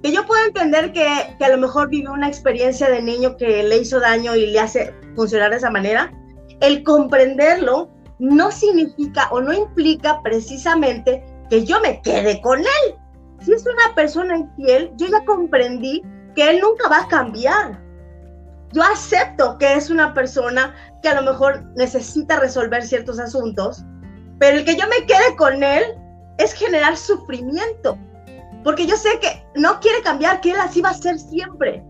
que 0.05 0.11
yo 0.11 0.23
puedo 0.27 0.45
entender 0.45 0.91
que, 0.91 1.35
que 1.39 1.45
a 1.45 1.49
lo 1.49 1.57
mejor 1.57 1.89
vive 1.89 2.11
una 2.11 2.27
experiencia 2.27 2.87
de 2.91 3.01
niño 3.01 3.37
que 3.37 3.63
le 3.63 3.79
hizo 3.79 3.99
daño 3.99 4.35
y 4.35 4.45
le 4.45 4.59
hace 4.59 4.93
funcionar 5.15 5.49
de 5.49 5.57
esa 5.57 5.71
manera, 5.71 6.13
el 6.61 6.83
comprenderlo 6.83 7.89
no 8.19 8.51
significa 8.51 9.27
o 9.31 9.41
no 9.41 9.51
implica 9.51 10.21
precisamente 10.21 11.25
que 11.49 11.65
yo 11.65 11.79
me 11.81 12.03
quede 12.03 12.39
con 12.41 12.59
él. 12.59 12.95
Si 13.39 13.51
es 13.51 13.65
una 13.65 13.95
persona 13.95 14.37
infiel, 14.37 14.91
yo 14.97 15.07
ya 15.07 15.25
comprendí 15.25 16.03
que 16.35 16.51
él 16.51 16.59
nunca 16.61 16.87
va 16.87 16.99
a 16.99 17.07
cambiar. 17.07 17.81
Yo 18.73 18.83
acepto 18.83 19.57
que 19.57 19.73
es 19.73 19.89
una 19.89 20.13
persona 20.13 20.75
que 21.01 21.09
a 21.09 21.19
lo 21.19 21.31
mejor 21.31 21.63
necesita 21.75 22.39
resolver 22.39 22.83
ciertos 22.83 23.17
asuntos, 23.17 23.83
pero 24.37 24.59
el 24.59 24.65
que 24.65 24.75
yo 24.75 24.87
me 24.87 25.07
quede 25.07 25.35
con 25.35 25.63
él 25.63 25.83
es 26.37 26.53
generar 26.53 26.95
sufrimiento, 26.95 27.97
porque 28.65 28.87
yo 28.87 28.97
sé 28.97 29.19
que 29.21 29.45
no 29.53 29.79
quiere 29.79 30.01
cambiar, 30.01 30.41
que 30.41 30.49
él 30.49 30.59
así 30.59 30.81
va 30.81 30.89
a 30.89 30.95
ser 30.95 31.19
siempre. 31.19 31.85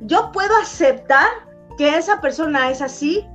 Yo 0.00 0.32
puedo 0.32 0.56
aceptar 0.62 1.28
que 1.76 1.94
esa 1.98 2.22
persona 2.22 2.70
es 2.70 2.80
así 2.80 3.28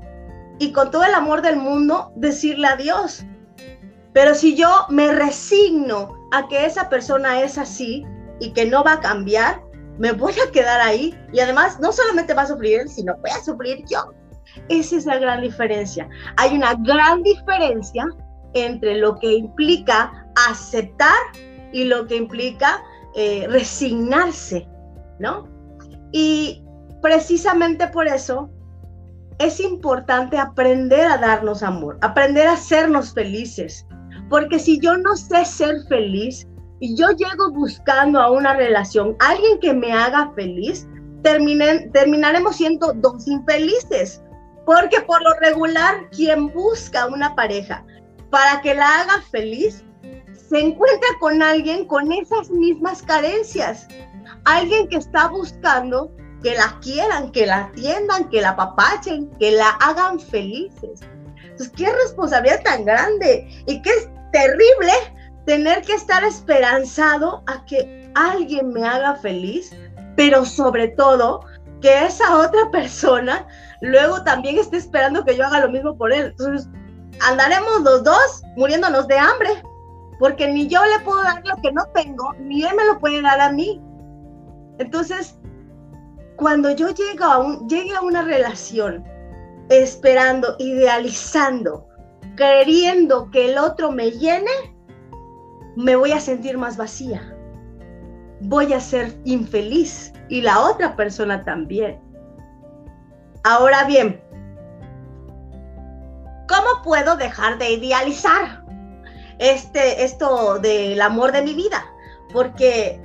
y 0.58 0.72
con 0.72 0.90
todo 0.90 1.04
el 1.04 1.14
amor 1.14 1.44
del 1.44 1.58
mundo 1.58 2.12
decirle 2.16 2.68
adiós. 2.68 3.24
Pero 4.14 4.34
si 4.34 4.56
yo 4.56 4.68
me 4.90 5.14
resigno 5.14 6.12
a 6.32 6.48
que 6.48 6.66
esa 6.66 6.90
persona 6.90 7.40
es 7.40 7.60
así 7.60 8.04
y 8.40 8.52
que 8.54 8.66
no 8.66 8.84
va 8.84 8.94
a 8.94 9.00
cambiar, 9.00 9.62
me 10.00 10.12
voy 10.12 10.34
a 10.34 10.52
quedar 10.52 10.82
ahí 10.82 11.16
y 11.32 11.40
además 11.40 11.80
no 11.80 11.92
solamente 11.92 12.34
va 12.34 12.42
a 12.42 12.48
sufrir 12.48 12.80
él, 12.80 12.90
sino 12.90 13.16
voy 13.18 13.30
a 13.30 13.44
sufrir 13.44 13.86
yo. 13.88 14.12
Esa 14.70 14.96
es 14.96 15.06
la 15.06 15.20
gran 15.20 15.42
diferencia. 15.42 16.10
Hay 16.38 16.56
una 16.56 16.74
gran 16.80 17.22
diferencia 17.22 18.08
entre 18.56 18.96
lo 18.96 19.20
que 19.20 19.34
implica 19.34 20.26
aceptar 20.50 21.14
y 21.74 21.86
lo 21.86 22.08
que 22.08 22.16
implica 22.16 22.82
eh, 23.16 23.46
resignarse, 23.50 24.68
¿no? 25.20 25.48
Y 26.12 26.64
precisamente 27.02 27.88
por 27.88 28.08
eso 28.08 28.50
es 29.40 29.60
importante 29.60 30.38
aprender 30.38 31.06
a 31.06 31.18
darnos 31.18 31.64
amor, 31.64 31.98
aprender 32.02 32.48
a 32.48 32.54
hacernos 32.54 33.14
felices. 33.14 33.86
Porque 34.30 34.60
si 34.60 34.80
yo 34.80 34.96
no 34.98 35.16
sé 35.16 35.44
ser 35.44 35.76
feliz, 35.90 36.48
y 36.84 36.98
yo 36.98 37.12
llego 37.12 37.50
buscando 37.52 38.20
a 38.20 38.30
una 38.30 38.56
relación, 38.56 39.16
alguien 39.20 39.58
que 39.60 39.74
me 39.74 39.94
haga 39.94 40.34
feliz, 40.36 40.86
terminaremos 41.24 42.58
siendo 42.58 42.92
dos 42.96 43.26
infelices. 43.26 44.22
Porque 44.66 45.00
por 45.00 45.22
lo 45.24 45.34
regular, 45.40 46.10
quien 46.10 46.52
busca 46.52 47.08
una 47.08 47.34
pareja 47.36 47.86
para 48.30 48.60
que 48.62 48.76
la 48.76 49.02
haga 49.02 49.22
feliz, 49.32 49.86
se 50.54 50.60
encuentra 50.60 51.10
con 51.20 51.42
alguien 51.42 51.88
con 51.88 52.12
esas 52.12 52.52
mismas 52.52 53.02
carencias. 53.02 53.88
Alguien 54.46 54.88
que 54.88 54.98
está 54.98 55.28
buscando 55.28 56.12
que 56.44 56.54
la 56.54 56.78
quieran, 56.80 57.32
que 57.32 57.48
la 57.48 57.62
atiendan, 57.62 58.30
que 58.30 58.40
la 58.40 58.50
apapachen, 58.50 59.32
que 59.40 59.54
la 59.54 59.70
hagan 59.82 60.20
felices. 60.20 61.02
Entonces, 61.44 61.72
qué 61.76 61.92
responsabilidad 61.92 62.62
tan 62.62 62.86
grande 62.86 63.48
y 63.66 63.82
qué 63.82 63.90
es 63.90 64.10
terrible 64.32 64.92
tener 65.48 65.82
que 65.82 65.94
estar 65.94 66.24
esperanzado 66.24 67.42
a 67.48 67.66
que 67.66 68.12
alguien 68.14 68.74
me 68.74 68.86
haga 68.86 69.16
feliz, 69.16 69.76
pero 70.16 70.46
sobre 70.46 70.90
todo 70.90 71.40
que 71.82 72.06
esa 72.06 72.38
otra 72.38 72.70
persona 72.70 73.48
luego 73.82 74.24
también 74.24 74.60
esté 74.60 74.78
esperando 74.78 75.26
que 75.26 75.36
yo 75.36 75.48
haga 75.48 75.62
lo 75.62 75.70
mismo 75.70 75.98
por 75.98 76.14
él. 76.14 76.28
Entonces, 76.28 76.70
andaremos 77.22 77.82
los 77.82 78.04
dos 78.04 78.44
muriéndonos 78.56 79.08
de 79.08 79.18
hambre, 79.18 79.64
porque 80.24 80.48
ni 80.48 80.70
yo 80.70 80.80
le 80.86 81.04
puedo 81.04 81.22
dar 81.22 81.46
lo 81.46 81.58
que 81.58 81.74
no 81.74 81.86
tengo, 81.88 82.32
ni 82.40 82.64
él 82.64 82.74
me 82.78 82.86
lo 82.86 82.98
puede 82.98 83.22
dar 83.22 83.42
a 83.42 83.52
mí. 83.52 83.82
Entonces, 84.78 85.38
cuando 86.38 86.72
yo 86.72 86.88
llego 86.92 87.26
a 87.26 87.40
un, 87.40 87.68
llegue 87.68 87.94
a 87.94 88.00
una 88.00 88.22
relación 88.22 89.04
esperando, 89.68 90.56
idealizando, 90.60 91.90
queriendo 92.38 93.30
que 93.32 93.52
el 93.52 93.58
otro 93.58 93.92
me 93.92 94.12
llene, 94.12 94.50
me 95.76 95.98
voy 95.98 96.14
a 96.14 96.22
sentir 96.22 96.58
más 96.58 96.78
vacía. 96.78 97.36
Voy 98.44 98.72
a 98.72 98.80
ser 98.80 99.14
infeliz 99.26 100.14
y 100.30 100.40
la 100.40 100.58
otra 100.62 100.96
persona 100.96 101.44
también. 101.44 102.00
Ahora 103.44 103.84
bien, 103.84 104.24
¿cómo 106.48 106.82
puedo 106.82 107.18
dejar 107.18 107.58
de 107.58 107.72
idealizar 107.72 108.63
este, 109.44 110.04
esto 110.04 110.60
del 110.60 111.02
amor 111.02 111.32
de 111.32 111.42
mi 111.42 111.54
vida? 111.54 111.86
Porque 112.32 113.00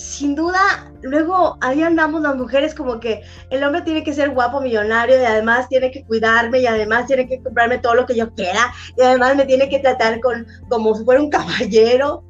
sin 0.00 0.34
duda, 0.34 0.90
luego 1.02 1.58
ahí 1.60 1.82
andamos 1.82 2.22
las 2.22 2.34
mujeres 2.34 2.74
como 2.74 3.00
que 3.00 3.22
el 3.50 3.62
hombre 3.62 3.82
tiene 3.82 4.02
que 4.02 4.14
ser 4.14 4.30
guapo, 4.30 4.60
millonario 4.60 5.20
y 5.20 5.24
además 5.24 5.68
tiene 5.68 5.90
que 5.90 6.04
cuidarme 6.06 6.60
y 6.60 6.66
además 6.66 7.06
tiene 7.06 7.28
que 7.28 7.42
comprarme 7.42 7.78
todo 7.78 7.94
lo 7.94 8.06
que 8.06 8.16
yo 8.16 8.32
quiera 8.34 8.72
y 8.96 9.02
además 9.02 9.36
me 9.36 9.44
tiene 9.44 9.68
que 9.68 9.78
tratar 9.78 10.20
con, 10.20 10.46
como 10.70 10.94
si 10.94 11.04
fuera 11.04 11.20
un 11.20 11.28
caballero. 11.30 12.24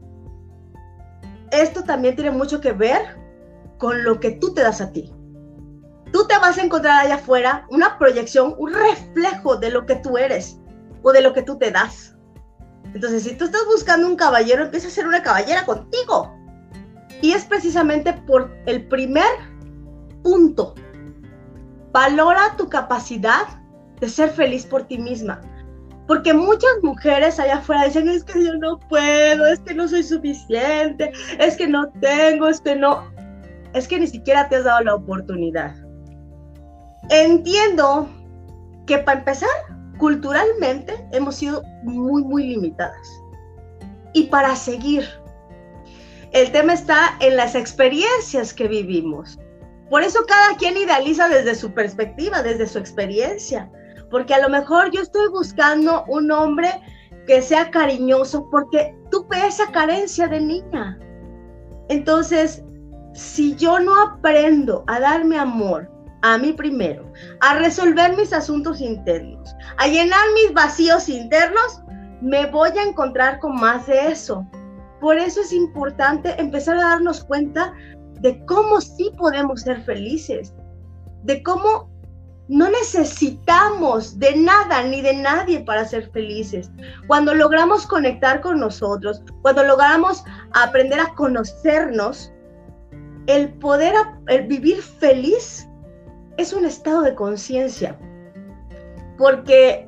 Esto 1.52 1.84
también 1.84 2.16
tiene 2.16 2.32
mucho 2.32 2.60
que 2.60 2.72
ver 2.72 3.16
con 3.78 4.02
lo 4.02 4.18
que 4.18 4.32
tú 4.32 4.52
te 4.52 4.62
das 4.62 4.80
a 4.80 4.90
ti. 4.90 5.14
Tú 6.12 6.26
te 6.26 6.38
vas 6.38 6.58
a 6.58 6.62
encontrar 6.62 7.04
allá 7.04 7.16
afuera 7.16 7.66
una 7.70 7.98
proyección, 7.98 8.54
un 8.58 8.72
reflejo 8.72 9.56
de 9.56 9.70
lo 9.70 9.86
que 9.86 9.94
tú 9.96 10.18
eres 10.18 10.58
o 11.02 11.12
de 11.12 11.22
lo 11.22 11.32
que 11.32 11.42
tú 11.42 11.56
te 11.56 11.70
das. 11.70 12.16
Entonces, 12.94 13.22
si 13.22 13.34
tú 13.36 13.44
estás 13.44 13.64
buscando 13.66 14.06
un 14.06 14.16
caballero, 14.16 14.64
empieza 14.64 14.88
a 14.88 14.90
ser 14.90 15.06
una 15.06 15.22
caballera 15.22 15.64
contigo 15.64 16.34
y 17.22 17.32
es 17.32 17.44
precisamente 17.44 18.12
por 18.12 18.50
el 18.66 18.86
primer 18.88 19.30
punto. 20.22 20.74
Valora 21.92 22.56
tu 22.56 22.68
capacidad 22.68 23.46
de 24.00 24.08
ser 24.08 24.30
feliz 24.30 24.64
por 24.64 24.84
ti 24.84 24.98
misma. 24.98 25.40
Porque 26.06 26.34
muchas 26.34 26.70
mujeres 26.82 27.38
allá 27.38 27.58
afuera 27.58 27.84
dicen, 27.84 28.08
es 28.08 28.24
que 28.24 28.44
yo 28.44 28.54
no 28.56 28.80
puedo, 28.80 29.46
es 29.46 29.60
que 29.60 29.74
no 29.74 29.86
soy 29.86 30.02
suficiente, 30.02 31.12
es 31.38 31.56
que 31.56 31.68
no 31.68 31.88
tengo, 32.00 32.48
es 32.48 32.60
que 32.60 32.74
no, 32.74 33.08
es 33.74 33.86
que 33.86 34.00
ni 34.00 34.08
siquiera 34.08 34.48
te 34.48 34.56
has 34.56 34.64
dado 34.64 34.80
la 34.80 34.94
oportunidad. 34.96 35.76
Entiendo 37.10 38.08
que 38.86 38.98
para 38.98 39.20
empezar, 39.20 39.48
culturalmente 40.00 41.06
hemos 41.12 41.36
sido 41.36 41.62
muy, 41.84 42.24
muy 42.24 42.48
limitadas. 42.48 43.22
Y 44.12 44.24
para 44.24 44.56
seguir 44.56 45.04
el 46.32 46.52
tema 46.52 46.74
está 46.74 47.16
en 47.20 47.36
las 47.36 47.54
experiencias 47.54 48.54
que 48.54 48.68
vivimos. 48.68 49.38
Por 49.88 50.02
eso 50.02 50.20
cada 50.28 50.56
quien 50.56 50.76
idealiza 50.76 51.28
desde 51.28 51.56
su 51.56 51.72
perspectiva, 51.72 52.42
desde 52.42 52.68
su 52.68 52.78
experiencia. 52.78 53.68
Porque 54.10 54.34
a 54.34 54.40
lo 54.40 54.48
mejor 54.48 54.92
yo 54.92 55.02
estoy 55.02 55.28
buscando 55.28 56.04
un 56.06 56.30
hombre 56.30 56.68
que 57.26 57.42
sea 57.42 57.70
cariñoso 57.70 58.48
porque 58.50 58.96
tuve 59.10 59.44
esa 59.46 59.70
carencia 59.72 60.28
de 60.28 60.40
niña. 60.40 60.98
Entonces, 61.88 62.62
si 63.12 63.56
yo 63.56 63.80
no 63.80 64.00
aprendo 64.00 64.84
a 64.86 65.00
darme 65.00 65.36
amor 65.36 65.90
a 66.22 66.38
mí 66.38 66.52
primero, 66.52 67.10
a 67.40 67.54
resolver 67.54 68.16
mis 68.16 68.32
asuntos 68.32 68.80
internos, 68.80 69.52
a 69.80 69.86
llenar 69.86 70.20
mis 70.34 70.52
vacíos 70.52 71.08
internos, 71.08 71.80
me 72.20 72.44
voy 72.44 72.68
a 72.76 72.82
encontrar 72.82 73.38
con 73.38 73.56
más 73.56 73.86
de 73.86 74.08
eso. 74.08 74.46
Por 75.00 75.16
eso 75.16 75.40
es 75.40 75.54
importante 75.54 76.38
empezar 76.38 76.76
a 76.76 76.90
darnos 76.90 77.24
cuenta 77.24 77.72
de 78.20 78.44
cómo 78.44 78.82
sí 78.82 79.10
podemos 79.16 79.62
ser 79.62 79.82
felices, 79.84 80.52
de 81.22 81.42
cómo 81.42 81.88
no 82.48 82.68
necesitamos 82.68 84.18
de 84.18 84.36
nada 84.36 84.82
ni 84.82 85.00
de 85.00 85.14
nadie 85.14 85.60
para 85.60 85.86
ser 85.86 86.10
felices. 86.10 86.70
Cuando 87.06 87.34
logramos 87.34 87.86
conectar 87.86 88.42
con 88.42 88.60
nosotros, 88.60 89.22
cuando 89.40 89.64
logramos 89.64 90.22
aprender 90.52 91.00
a 91.00 91.14
conocernos, 91.14 92.30
el 93.28 93.54
poder 93.54 93.94
el 94.26 94.46
vivir 94.46 94.82
feliz 94.82 95.66
es 96.36 96.52
un 96.52 96.66
estado 96.66 97.00
de 97.00 97.14
conciencia. 97.14 97.98
Porque 99.20 99.86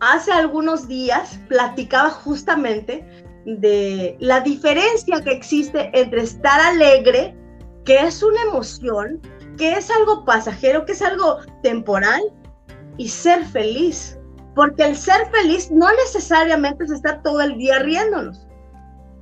hace 0.00 0.32
algunos 0.32 0.88
días 0.88 1.38
platicaba 1.48 2.08
justamente 2.08 3.06
de 3.44 4.16
la 4.20 4.40
diferencia 4.40 5.22
que 5.22 5.32
existe 5.32 5.90
entre 5.92 6.22
estar 6.22 6.58
alegre, 6.62 7.36
que 7.84 7.98
es 7.98 8.22
una 8.22 8.40
emoción, 8.48 9.20
que 9.58 9.74
es 9.74 9.90
algo 9.90 10.24
pasajero, 10.24 10.86
que 10.86 10.92
es 10.92 11.02
algo 11.02 11.40
temporal, 11.62 12.22
y 12.96 13.06
ser 13.06 13.44
feliz. 13.44 14.18
Porque 14.54 14.84
el 14.84 14.96
ser 14.96 15.30
feliz 15.30 15.70
no 15.70 15.92
necesariamente 15.96 16.84
es 16.84 16.90
estar 16.90 17.22
todo 17.22 17.42
el 17.42 17.58
día 17.58 17.80
riéndonos. 17.80 18.46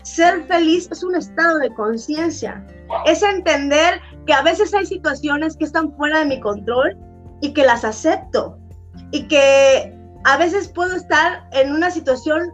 Ser 0.05 0.44
feliz 0.44 0.88
es 0.92 1.02
un 1.02 1.16
estado 1.16 1.59
de 1.59 1.74
conciencia, 1.74 2.64
es 3.07 3.24
entender 3.24 4.00
que 4.24 4.35
a 4.35 4.42
veces 4.42 4.72
hay 4.72 4.87
situaciones 4.87 5.57
que 5.57 5.64
están 5.64 5.92
fuera 5.96 6.20
de 6.20 6.26
mi 6.26 6.38
control 6.38 6.96
y 7.40 7.52
que 7.52 7.64
las 7.64 7.85
acepto 7.85 8.62
y 9.12 9.29
que 9.29 9.96
a 10.25 10.37
veces 10.37 10.68
puedo 10.68 10.96
estar 10.96 11.46
en 11.53 11.72
una 11.72 11.90
situación 11.90 12.53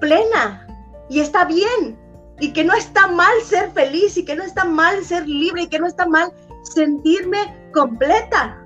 plena, 0.00 0.66
y 1.08 1.20
está 1.20 1.44
bien 1.44 1.98
y 2.40 2.52
que 2.52 2.64
no 2.64 2.74
está 2.74 3.08
mal 3.08 3.32
ser 3.44 3.70
feliz 3.72 4.16
y 4.16 4.24
que 4.24 4.36
no 4.36 4.44
está 4.44 4.64
mal 4.64 5.04
ser 5.04 5.28
libre 5.28 5.62
y 5.62 5.68
que 5.68 5.78
no 5.78 5.86
está 5.86 6.06
mal 6.06 6.32
sentirme 6.62 7.38
completa. 7.72 8.62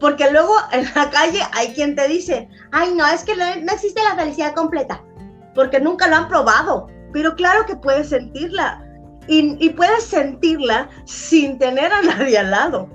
Porque 0.00 0.30
luego 0.30 0.52
en 0.72 0.84
la 0.94 1.10
calle 1.10 1.40
hay 1.52 1.68
quien 1.74 1.94
te 1.94 2.08
dice, 2.08 2.48
ay 2.72 2.92
no, 2.94 3.06
es 3.06 3.22
que 3.22 3.36
no, 3.36 3.44
existe 3.72 4.02
la 4.02 4.16
felicidad 4.16 4.54
completa, 4.54 5.02
porque 5.54 5.80
nunca 5.80 6.08
lo 6.08 6.16
han 6.16 6.28
probado. 6.28 6.88
Pero 7.12 7.36
claro 7.36 7.64
que 7.66 7.76
puedes 7.76 8.08
sentirla 8.08 8.84
y, 9.28 9.70
puedes 9.70 10.04
sentirla 10.04 10.88
sin 11.04 11.58
tener 11.58 11.92
a 11.92 12.02
nadie 12.02 12.36
al 12.36 12.50
lado. 12.50 12.88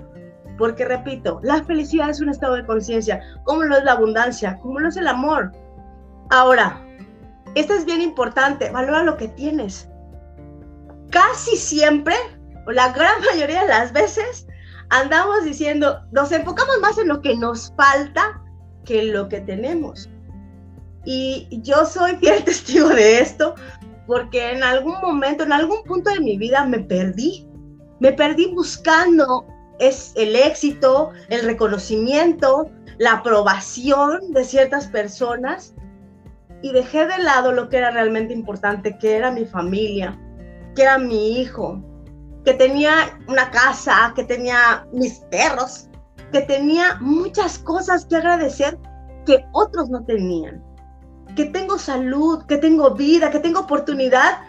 Porque 0.60 0.84
repito, 0.84 1.40
la 1.42 1.64
felicidad 1.64 2.10
es 2.10 2.20
un 2.20 2.28
estado 2.28 2.54
de 2.54 2.66
conciencia, 2.66 3.18
como 3.44 3.62
lo 3.62 3.78
es 3.78 3.84
la 3.84 3.92
abundancia, 3.92 4.58
como 4.60 4.78
lo 4.78 4.90
es 4.90 4.96
el 4.98 5.08
amor. 5.08 5.52
Ahora, 6.28 6.86
esto 7.54 7.72
es 7.72 7.86
bien 7.86 8.02
importante, 8.02 8.68
valora 8.68 9.02
lo 9.02 9.16
que 9.16 9.28
tienes. 9.28 9.88
Casi 11.08 11.56
siempre, 11.56 12.14
o 12.66 12.72
la 12.72 12.92
gran 12.92 13.22
mayoría 13.32 13.62
de 13.62 13.68
las 13.68 13.94
veces, 13.94 14.46
andamos 14.90 15.44
diciendo, 15.44 16.02
nos 16.12 16.30
enfocamos 16.30 16.78
más 16.82 16.98
en 16.98 17.08
lo 17.08 17.22
que 17.22 17.34
nos 17.36 17.72
falta 17.74 18.42
que 18.84 19.00
en 19.00 19.14
lo 19.14 19.30
que 19.30 19.40
tenemos. 19.40 20.10
Y 21.06 21.48
yo 21.62 21.86
soy 21.86 22.16
fiel 22.16 22.44
testigo 22.44 22.90
de 22.90 23.20
esto, 23.20 23.54
porque 24.06 24.52
en 24.52 24.62
algún 24.62 25.00
momento, 25.00 25.42
en 25.42 25.54
algún 25.54 25.82
punto 25.84 26.10
de 26.10 26.20
mi 26.20 26.36
vida 26.36 26.66
me 26.66 26.80
perdí. 26.80 27.48
Me 27.98 28.12
perdí 28.12 28.52
buscando 28.52 29.46
es 29.80 30.12
el 30.14 30.36
éxito, 30.36 31.10
el 31.28 31.44
reconocimiento, 31.44 32.70
la 32.98 33.14
aprobación 33.14 34.32
de 34.32 34.44
ciertas 34.44 34.86
personas 34.86 35.74
y 36.62 36.72
dejé 36.72 37.06
de 37.06 37.18
lado 37.18 37.52
lo 37.52 37.68
que 37.68 37.78
era 37.78 37.90
realmente 37.90 38.34
importante, 38.34 38.98
que 38.98 39.16
era 39.16 39.30
mi 39.30 39.46
familia, 39.46 40.18
que 40.76 40.82
era 40.82 40.98
mi 40.98 41.40
hijo, 41.40 41.82
que 42.44 42.52
tenía 42.54 43.18
una 43.26 43.50
casa, 43.50 44.12
que 44.14 44.24
tenía 44.24 44.86
mis 44.92 45.20
perros, 45.30 45.88
que 46.30 46.42
tenía 46.42 46.98
muchas 47.00 47.58
cosas 47.58 48.04
que 48.04 48.16
agradecer 48.16 48.78
que 49.24 49.44
otros 49.52 49.88
no 49.88 50.04
tenían, 50.04 50.62
que 51.36 51.46
tengo 51.46 51.78
salud, 51.78 52.44
que 52.46 52.58
tengo 52.58 52.90
vida, 52.94 53.30
que 53.30 53.40
tengo 53.40 53.60
oportunidad 53.60 54.40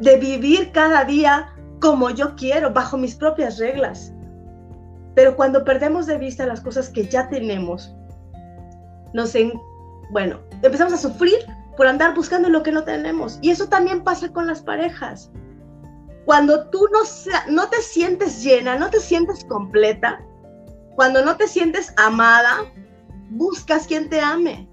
de 0.00 0.16
vivir 0.16 0.70
cada 0.72 1.04
día 1.04 1.52
como 1.80 2.10
yo 2.10 2.34
quiero, 2.36 2.72
bajo 2.72 2.96
mis 2.96 3.14
propias 3.14 3.58
reglas. 3.58 4.13
Pero 5.14 5.36
cuando 5.36 5.64
perdemos 5.64 6.06
de 6.06 6.18
vista 6.18 6.46
las 6.46 6.60
cosas 6.60 6.88
que 6.88 7.06
ya 7.06 7.28
tenemos, 7.28 7.94
nos, 9.12 9.34
en, 9.34 9.52
bueno, 10.10 10.40
empezamos 10.62 10.92
a 10.92 10.98
sufrir 10.98 11.34
por 11.76 11.86
andar 11.86 12.14
buscando 12.14 12.48
lo 12.48 12.62
que 12.62 12.72
no 12.72 12.84
tenemos. 12.84 13.38
Y 13.42 13.50
eso 13.50 13.68
también 13.68 14.02
pasa 14.02 14.32
con 14.32 14.46
las 14.46 14.62
parejas. 14.62 15.30
Cuando 16.24 16.68
tú 16.70 16.86
no, 16.92 17.00
no 17.52 17.68
te 17.68 17.80
sientes 17.82 18.42
llena, 18.42 18.76
no 18.76 18.90
te 18.90 19.00
sientes 19.00 19.44
completa, 19.44 20.20
cuando 20.94 21.24
no 21.24 21.36
te 21.36 21.46
sientes 21.48 21.92
amada, 21.96 22.64
buscas 23.30 23.86
quien 23.86 24.08
te 24.08 24.20
ame. 24.20 24.68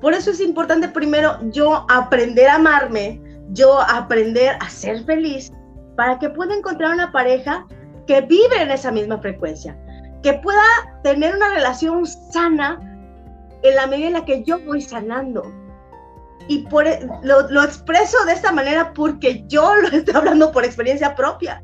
Por 0.00 0.12
eso 0.12 0.30
es 0.30 0.40
importante 0.40 0.88
primero 0.88 1.38
yo 1.50 1.86
aprender 1.88 2.48
a 2.48 2.56
amarme, 2.56 3.22
yo 3.52 3.80
aprender 3.80 4.56
a 4.60 4.68
ser 4.68 5.04
feliz, 5.04 5.52
para 5.96 6.18
que 6.18 6.28
pueda 6.28 6.54
encontrar 6.54 6.92
una 6.92 7.12
pareja 7.12 7.66
que 8.06 8.20
vive 8.22 8.60
en 8.60 8.70
esa 8.70 8.90
misma 8.90 9.18
frecuencia, 9.18 9.76
que 10.22 10.34
pueda 10.34 10.62
tener 11.02 11.34
una 11.34 11.50
relación 11.54 12.06
sana 12.06 12.78
en 13.62 13.74
la 13.74 13.86
medida 13.86 14.08
en 14.08 14.12
la 14.14 14.24
que 14.24 14.42
yo 14.44 14.58
voy 14.60 14.80
sanando. 14.80 15.42
Y 16.48 16.66
por, 16.66 16.86
e, 16.86 17.06
lo, 17.22 17.62
expreso 17.62 18.22
de 18.26 18.32
esta 18.32 18.52
manera 18.52 18.92
porque 18.92 19.44
yo 19.48 19.74
lo 19.82 19.88
estoy 19.88 20.14
hablando 20.14 20.52
por 20.52 20.64
experiencia 20.64 21.14
propia. 21.14 21.62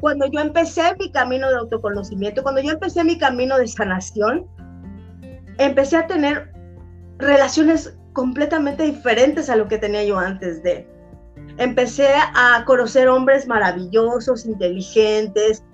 Cuando 0.00 0.26
yo 0.26 0.40
empecé 0.40 0.94
mi 0.98 1.10
camino 1.10 1.48
de 1.48 1.56
autoconocimiento, 1.56 2.42
cuando 2.42 2.60
yo 2.60 2.70
empecé 2.70 3.02
mi 3.02 3.18
camino 3.18 3.58
de 3.58 3.66
sanación, 3.66 4.46
empecé 5.58 5.96
a 5.96 6.06
tener 6.06 6.52
relaciones 7.18 7.96
completamente 8.12 8.84
diferentes 8.84 9.50
a 9.50 9.56
lo 9.56 9.66
que 9.66 9.78
tenía 9.78 10.04
yo 10.04 10.18
antes 10.18 10.62
de. 10.62 10.88
Empecé 11.58 12.08
a 12.34 12.64
conocer 12.66 13.08
hombres 13.08 13.46
maravillosos, 13.46 14.46
inteligentes, 14.46 15.64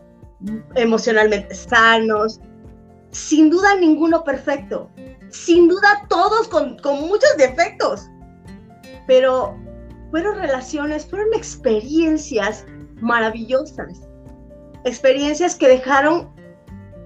emocionalmente 0.74 1.54
sanos, 1.54 2.40
sin 3.10 3.50
duda 3.50 3.76
ninguno 3.76 4.24
perfecto, 4.24 4.90
sin 5.30 5.68
duda 5.68 6.04
todos 6.08 6.48
con, 6.48 6.76
muchos 7.00 7.36
defectos, 7.36 8.08
pero 9.06 9.56
fueron 10.10 10.38
relaciones, 10.38 11.06
fueron 11.06 11.32
experiencias 11.34 12.66
maravillosas, 13.00 14.08
experiencias 14.84 15.56
que 15.56 15.68
dejaron 15.68 16.30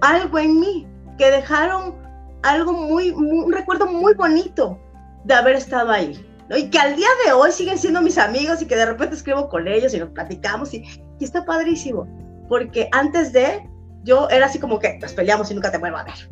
algo 0.00 0.38
en 0.38 0.60
mí, 0.60 0.88
que 1.18 1.30
dejaron 1.30 1.96
algo 2.42 2.72
muy, 2.72 3.10
un 3.10 3.52
recuerdo 3.52 3.86
muy 3.86 4.14
bonito 4.14 4.78
de 5.24 5.34
haber 5.34 5.56
estado 5.56 5.90
ahí. 5.90 6.27
Y 6.56 6.70
que 6.70 6.78
al 6.78 6.96
día 6.96 7.08
de 7.26 7.32
hoy 7.32 7.52
siguen 7.52 7.78
siendo 7.78 8.00
mis 8.00 8.18
amigos 8.18 8.62
y 8.62 8.66
que 8.66 8.76
de 8.76 8.86
repente 8.86 9.14
escribo 9.14 9.48
con 9.48 9.68
ellos 9.68 9.92
y 9.94 9.98
nos 9.98 10.10
platicamos 10.10 10.72
y, 10.72 10.82
y 11.18 11.24
está 11.24 11.44
padrísimo. 11.44 12.06
Porque 12.48 12.88
antes 12.92 13.32
de, 13.32 13.68
yo 14.04 14.28
era 14.30 14.46
así 14.46 14.58
como 14.58 14.78
que 14.78 14.98
nos 14.98 15.12
peleamos 15.12 15.50
y 15.50 15.54
nunca 15.54 15.70
te 15.70 15.78
vuelvo 15.78 15.98
a 15.98 16.04
ver. 16.04 16.28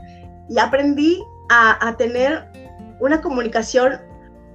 Y 0.48 0.58
aprendí 0.58 1.22
a, 1.50 1.86
a 1.86 1.96
tener 1.96 2.48
una 3.00 3.20
comunicación 3.20 4.00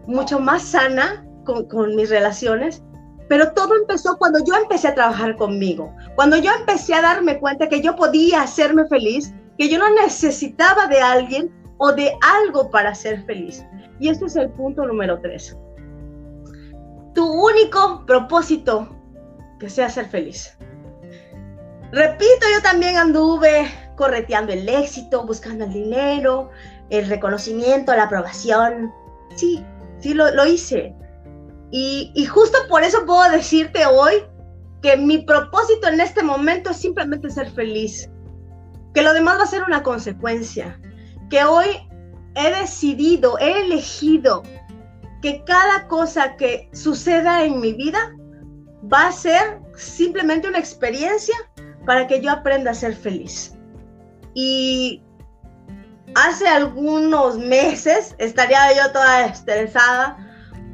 mucho 0.07 0.39
más 0.39 0.63
sana 0.63 1.25
con, 1.45 1.67
con 1.67 1.95
mis 1.95 2.09
relaciones 2.09 2.81
pero 3.31 3.53
todo 3.53 3.75
empezó 3.75 4.17
cuando 4.17 4.43
yo 4.43 4.53
empecé 4.57 4.89
a 4.89 4.93
trabajar 4.93 5.37
conmigo, 5.37 5.95
cuando 6.15 6.35
yo 6.35 6.51
empecé 6.51 6.93
a 6.93 7.01
darme 7.01 7.39
cuenta 7.39 7.69
que 7.69 7.81
yo 7.81 7.95
podía 7.95 8.41
hacerme 8.41 8.85
feliz, 8.87 9.33
que 9.57 9.69
yo 9.69 9.79
no 9.79 9.89
necesitaba 10.03 10.87
de 10.87 10.99
alguien 10.99 11.49
o 11.77 11.93
de 11.93 12.11
algo 12.21 12.69
para 12.69 12.93
ser 12.93 13.23
feliz. 13.23 13.63
Y 14.01 14.09
este 14.09 14.25
es 14.25 14.35
el 14.35 14.49
punto 14.49 14.83
número 14.83 15.19
tres. 15.21 15.55
Tu 17.13 17.23
único 17.23 18.03
propósito 18.07 18.89
que 19.59 19.69
sea 19.69 19.91
ser 19.91 20.07
feliz. 20.07 20.57
Repito, 21.91 22.47
yo 22.51 22.63
también 22.63 22.97
anduve 22.97 23.71
correteando 23.95 24.53
el 24.53 24.67
éxito, 24.67 25.23
buscando 25.27 25.65
el 25.65 25.73
dinero, 25.73 26.49
el 26.89 27.07
reconocimiento, 27.09 27.95
la 27.95 28.05
aprobación. 28.05 28.91
Sí, 29.35 29.63
sí 29.99 30.15
lo, 30.15 30.31
lo 30.31 30.47
hice. 30.47 30.95
Y, 31.69 32.11
y, 32.15 32.25
justo 32.25 32.57
por 32.69 32.81
eso 32.81 33.05
puedo 33.05 33.29
decirte 33.29 33.85
hoy 33.85 34.13
que 34.81 34.97
mi 34.97 35.19
propósito 35.19 35.89
en 35.89 36.01
este 36.01 36.23
momento 36.23 36.71
es 36.71 36.77
simplemente 36.77 37.29
ser 37.29 37.51
feliz. 37.51 38.09
Que 38.95 39.03
lo 39.03 39.13
demás 39.13 39.37
va 39.37 39.43
a 39.43 39.47
ser 39.47 39.61
una 39.61 39.83
consecuencia. 39.83 40.81
Que 41.29 41.43
hoy 41.43 41.67
he 42.35 42.49
decidido, 42.51 43.37
he 43.39 43.65
elegido 43.65 44.43
que 45.21 45.43
cada 45.45 45.87
cosa 45.87 46.35
que 46.35 46.69
suceda 46.73 47.43
en 47.43 47.59
mi 47.59 47.73
vida 47.73 48.15
va 48.91 49.07
a 49.07 49.11
ser 49.11 49.59
simplemente 49.75 50.47
una 50.47 50.59
experiencia 50.59 51.35
para 51.85 52.07
que 52.07 52.21
yo 52.21 52.31
aprenda 52.31 52.71
a 52.71 52.75
ser 52.75 52.95
feliz. 52.95 53.55
Y 54.33 55.03
hace 56.15 56.47
algunos 56.47 57.37
meses 57.37 58.15
estaría 58.17 58.73
yo 58.75 58.91
toda 58.91 59.25
estresada, 59.25 60.17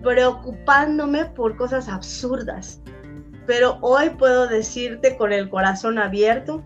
preocupándome 0.04 1.26
por 1.26 1.58
cosas 1.58 1.88
absurdas. 1.89 2.82
Pero 3.46 3.78
hoy 3.82 4.10
puedo 4.12 4.48
decirte 4.48 5.17
con 5.17 5.32
el 5.32 5.50
corazón 5.50 5.98
abierto 5.98 6.63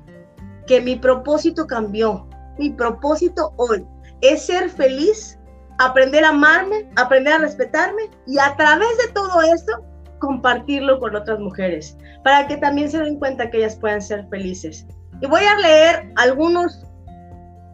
que 0.68 0.82
mi 0.82 0.96
propósito 0.96 1.66
cambió. 1.68 2.28
Mi 2.58 2.72
propósito 2.72 3.54
hoy 3.58 3.86
es 4.22 4.46
ser 4.46 4.70
feliz, 4.70 5.38
aprender 5.80 6.24
a 6.24 6.30
amarme, 6.30 6.90
aprender 6.96 7.34
a 7.34 7.38
respetarme 7.40 8.04
y 8.28 8.40
a 8.40 8.56
través 8.56 8.98
de 8.98 9.12
todo 9.14 9.42
esto 9.42 9.84
compartirlo 10.20 11.00
con 11.00 11.16
otras 11.16 11.40
mujeres, 11.40 11.98
para 12.24 12.48
que 12.48 12.58
también 12.58 12.90
se 12.90 13.00
den 13.00 13.18
cuenta 13.18 13.50
que 13.50 13.58
ellas 13.58 13.76
puedan 13.76 14.02
ser 14.02 14.28
felices. 14.30 14.86
Y 15.20 15.28
voy 15.28 15.44
a 15.44 15.58
leer 15.58 16.14
algunos 16.16 16.86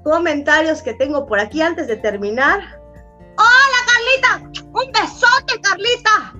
comentarios 0.03 0.81
que 0.81 0.93
tengo 0.93 1.27
por 1.27 1.39
aquí 1.39 1.61
antes 1.61 1.87
de 1.87 1.97
terminar. 1.97 2.59
Hola 3.37 3.79
Carlita, 3.85 4.61
un 4.73 4.91
besote 4.91 5.61
Carlita. 5.61 6.33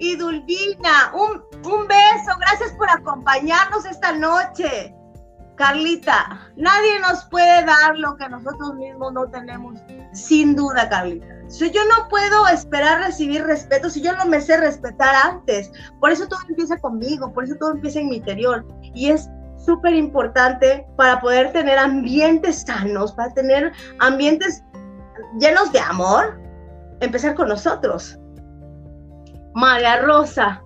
Y 0.00 0.16
Dulvina, 0.16 1.12
un, 1.14 1.42
un 1.64 1.88
beso, 1.88 2.36
gracias 2.40 2.72
por 2.72 2.90
acompañarnos 2.90 3.84
esta 3.84 4.12
noche. 4.12 4.94
Carlita, 5.58 6.40
nadie 6.56 7.00
nos 7.00 7.24
puede 7.24 7.64
dar 7.64 7.98
lo 7.98 8.16
que 8.16 8.28
nosotros 8.28 8.74
mismos 8.76 9.12
no 9.12 9.28
tenemos. 9.28 9.78
Sin 10.12 10.54
duda, 10.54 10.88
Carlita. 10.88 11.26
Si 11.48 11.70
yo 11.70 11.80
no 11.86 12.08
puedo 12.08 12.46
esperar 12.46 13.00
recibir 13.00 13.42
respeto 13.42 13.90
si 13.90 14.00
yo 14.00 14.14
no 14.16 14.24
me 14.24 14.40
sé 14.40 14.56
respetar 14.56 15.14
antes. 15.14 15.70
Por 15.98 16.12
eso 16.12 16.28
todo 16.28 16.38
empieza 16.48 16.78
conmigo, 16.78 17.32
por 17.32 17.44
eso 17.44 17.56
todo 17.58 17.72
empieza 17.72 17.98
en 17.98 18.08
mi 18.08 18.16
interior. 18.16 18.64
Y 18.94 19.10
es 19.10 19.28
súper 19.56 19.94
importante 19.94 20.86
para 20.96 21.20
poder 21.20 21.52
tener 21.52 21.76
ambientes 21.76 22.62
sanos, 22.62 23.12
para 23.12 23.34
tener 23.34 23.72
ambientes 23.98 24.62
llenos 25.40 25.72
de 25.72 25.80
amor, 25.80 26.40
empezar 27.00 27.34
con 27.34 27.48
nosotros. 27.48 28.16
María 29.54 30.02
Rosa. 30.02 30.62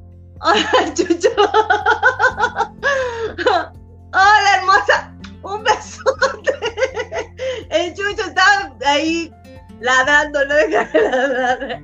Ay, 0.40 0.92
Chucho. 0.94 1.30
Ladrando, 9.88 10.44
no 10.44 10.54
deja 10.54 10.84
de 10.84 11.10
ladrar. 11.10 11.82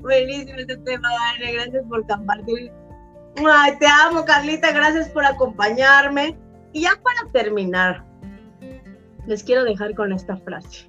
Buenísimo 0.00 0.58
este 0.58 0.76
tema, 0.78 1.08
Vane. 1.10 1.52
Gracias 1.52 1.84
por 1.88 2.06
compartir. 2.06 2.72
Ay, 3.48 3.78
te 3.78 3.86
amo, 3.86 4.24
Carlita. 4.24 4.72
Gracias 4.72 5.08
por 5.08 5.24
acompañarme. 5.24 6.38
Y 6.72 6.82
ya 6.82 6.92
para 7.02 7.30
terminar, 7.32 8.04
les 9.26 9.42
quiero 9.42 9.64
dejar 9.64 9.94
con 9.94 10.12
esta 10.12 10.36
frase. 10.38 10.86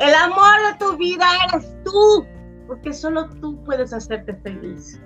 El 0.00 0.14
amor 0.14 0.54
de 0.72 0.78
tu 0.78 0.96
vida 0.96 1.24
eres 1.48 1.70
tú, 1.84 2.26
porque 2.66 2.92
solo 2.92 3.28
tú 3.40 3.62
puedes 3.64 3.92
hacerte 3.92 4.34
feliz. 4.42 5.00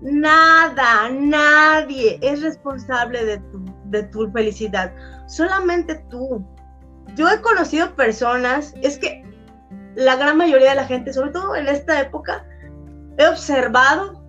Nada, 0.00 1.10
nadie 1.10 2.18
es 2.22 2.40
responsable 2.40 3.22
de 3.24 3.38
tu, 3.38 3.64
de 3.86 4.04
tu 4.04 4.30
felicidad, 4.32 4.94
solamente 5.26 5.96
tú. 6.08 6.42
Yo 7.16 7.28
he 7.28 7.40
conocido 7.42 7.94
personas, 7.94 8.72
es 8.82 8.98
que 8.98 9.22
la 9.96 10.16
gran 10.16 10.36
mayoría 10.36 10.70
de 10.70 10.76
la 10.76 10.86
gente, 10.86 11.12
sobre 11.12 11.30
todo 11.30 11.56
en 11.56 11.68
esta 11.68 12.00
época, 12.00 12.46
he 13.18 13.26
observado 13.26 14.24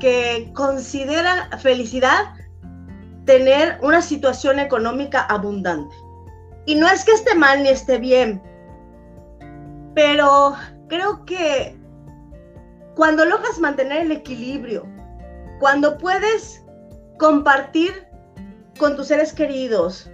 que 0.00 0.50
considera 0.54 1.48
felicidad 1.58 2.34
tener 3.24 3.78
una 3.82 4.00
situación 4.00 4.58
económica 4.58 5.22
abundante. 5.22 5.94
Y 6.66 6.74
no 6.74 6.88
es 6.88 7.04
que 7.04 7.12
esté 7.12 7.34
mal 7.34 7.62
ni 7.62 7.70
esté 7.70 7.98
bien, 7.98 8.42
pero 9.94 10.54
creo 10.88 11.24
que 11.24 11.76
cuando 12.94 13.24
logras 13.24 13.58
mantener 13.58 14.02
el 14.02 14.12
equilibrio 14.12 14.86
cuando 15.58 15.98
puedes 15.98 16.64
compartir 17.18 18.06
con 18.78 18.96
tus 18.96 19.08
seres 19.08 19.32
queridos 19.32 20.10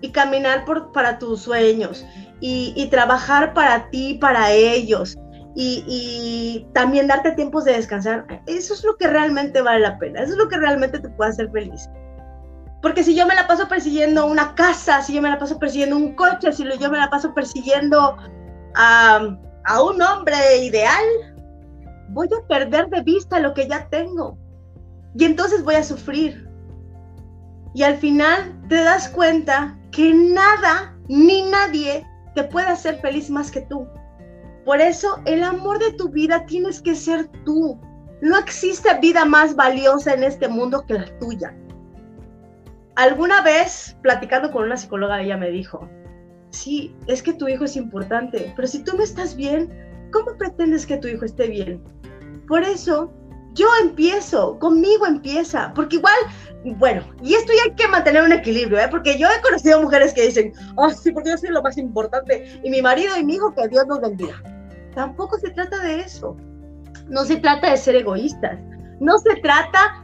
y 0.00 0.10
caminar 0.10 0.64
para 0.92 1.18
tus 1.18 1.42
sueños 1.42 2.06
y, 2.40 2.72
y 2.76 2.88
trabajar 2.88 3.54
para 3.54 3.90
ti, 3.90 4.18
para 4.20 4.52
ellos 4.52 5.16
y, 5.60 6.66
también 6.72 7.08
darte 7.08 7.32
tiempos 7.32 7.64
de 7.64 7.72
descansar, 7.72 8.26
eso 8.46 8.74
es 8.74 8.84
lo 8.84 8.96
que 8.96 9.08
realmente 9.08 9.60
vale 9.60 9.80
la 9.80 9.98
pena, 9.98 10.20
eso 10.20 10.32
es 10.32 10.38
lo 10.38 10.48
que 10.48 10.56
realmente 10.56 11.00
te 11.00 11.08
puede 11.08 11.30
hacer 11.30 11.50
feliz. 11.50 11.88
Porque 12.80 13.02
si 13.02 13.16
yo 13.16 13.26
me 13.26 13.34
la 13.34 13.48
paso 13.48 13.66
persiguiendo 13.66 14.26
una 14.26 14.54
casa, 14.54 15.02
si 15.02 15.14
yo 15.14 15.22
me 15.22 15.30
la 15.30 15.38
paso 15.38 15.58
persiguiendo 15.58 15.96
un 15.96 16.14
coche, 16.14 16.52
si 16.52 16.64
yo 16.78 16.90
me 16.90 16.98
la 16.98 17.10
paso 17.10 17.34
persiguiendo 17.34 18.16
a, 18.76 19.36
a 19.64 19.82
un 19.82 20.00
hombre 20.00 20.58
ideal, 20.62 21.04
voy 22.10 22.28
a 22.28 22.46
perder 22.46 22.88
de 22.88 23.02
vista 23.02 23.40
lo 23.40 23.52
que 23.52 23.66
ya 23.66 23.88
tengo. 23.88 24.38
Y 25.16 25.24
entonces 25.24 25.64
voy 25.64 25.74
a 25.74 25.82
sufrir. 25.82 26.48
Y 27.74 27.82
al 27.82 27.96
final 27.96 28.56
te 28.68 28.76
das 28.76 29.08
cuenta 29.08 29.76
que 29.90 30.14
nada 30.14 30.96
ni 31.08 31.42
nadie 31.50 32.06
te 32.38 32.44
puede 32.44 32.68
hacer 32.68 33.00
feliz 33.00 33.30
más 33.30 33.50
que 33.50 33.62
tú. 33.62 33.88
Por 34.64 34.80
eso 34.80 35.20
el 35.24 35.42
amor 35.42 35.80
de 35.80 35.92
tu 35.94 36.08
vida 36.08 36.46
tienes 36.46 36.80
que 36.80 36.94
ser 36.94 37.26
tú. 37.44 37.80
No 38.20 38.38
existe 38.38 38.88
vida 39.00 39.24
más 39.24 39.56
valiosa 39.56 40.14
en 40.14 40.22
este 40.22 40.46
mundo 40.46 40.84
que 40.86 40.94
la 40.94 41.18
tuya. 41.18 41.56
Alguna 42.94 43.42
vez, 43.42 43.96
platicando 44.02 44.52
con 44.52 44.66
una 44.66 44.76
psicóloga, 44.76 45.20
ella 45.20 45.36
me 45.36 45.50
dijo, 45.50 45.88
sí, 46.50 46.94
es 47.08 47.24
que 47.24 47.32
tu 47.32 47.48
hijo 47.48 47.64
es 47.64 47.74
importante, 47.74 48.52
pero 48.54 48.68
si 48.68 48.84
tú 48.84 48.96
no 48.96 49.02
estás 49.02 49.34
bien, 49.34 49.68
¿cómo 50.12 50.36
pretendes 50.36 50.86
que 50.86 50.98
tu 50.98 51.08
hijo 51.08 51.24
esté 51.24 51.48
bien? 51.48 51.82
Por 52.46 52.62
eso, 52.62 53.12
yo 53.54 53.66
empiezo, 53.82 54.58
conmigo 54.58 55.06
empieza, 55.06 55.72
porque 55.74 55.96
igual, 55.96 56.16
bueno, 56.64 57.02
y 57.22 57.34
esto 57.34 57.52
ya 57.56 57.70
hay 57.70 57.76
que 57.76 57.88
mantener 57.88 58.22
un 58.22 58.32
equilibrio, 58.32 58.78
¿eh? 58.78 58.88
porque 58.90 59.18
yo 59.18 59.28
he 59.28 59.40
conocido 59.42 59.80
mujeres 59.80 60.12
que 60.12 60.26
dicen, 60.26 60.52
oh, 60.76 60.90
sí, 60.90 61.10
porque 61.12 61.30
yo 61.30 61.38
soy 61.38 61.50
lo 61.50 61.62
más 61.62 61.76
importante, 61.78 62.60
y 62.62 62.70
mi 62.70 62.82
marido 62.82 63.16
y 63.16 63.24
mi 63.24 63.34
hijo, 63.34 63.54
que 63.54 63.68
Dios 63.68 63.86
nos 63.86 64.00
bendiga. 64.00 64.42
Tampoco 64.94 65.38
se 65.38 65.50
trata 65.50 65.80
de 65.80 66.00
eso. 66.00 66.36
No 67.08 67.24
se 67.24 67.36
trata 67.36 67.70
de 67.70 67.76
ser 67.76 67.96
egoístas. 67.96 68.58
No 69.00 69.18
se 69.18 69.36
trata 69.36 70.02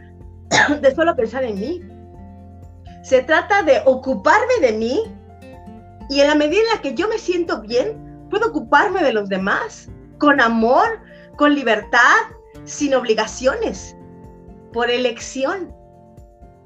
de 0.80 0.94
solo 0.94 1.14
pensar 1.16 1.44
en 1.44 1.58
mí. 1.58 1.82
Se 3.02 3.22
trata 3.22 3.62
de 3.62 3.82
ocuparme 3.84 4.54
de 4.60 4.72
mí 4.72 5.02
y 6.08 6.20
en 6.20 6.28
la 6.28 6.34
medida 6.34 6.60
en 6.60 6.76
la 6.76 6.82
que 6.82 6.94
yo 6.94 7.08
me 7.08 7.18
siento 7.18 7.60
bien, 7.60 8.26
puedo 8.30 8.48
ocuparme 8.48 9.02
de 9.02 9.12
los 9.12 9.28
demás 9.28 9.88
con 10.18 10.40
amor, 10.40 11.00
con 11.36 11.54
libertad, 11.54 12.16
sin 12.64 12.94
obligaciones, 12.94 13.96
por 14.72 14.90
elección. 14.90 15.74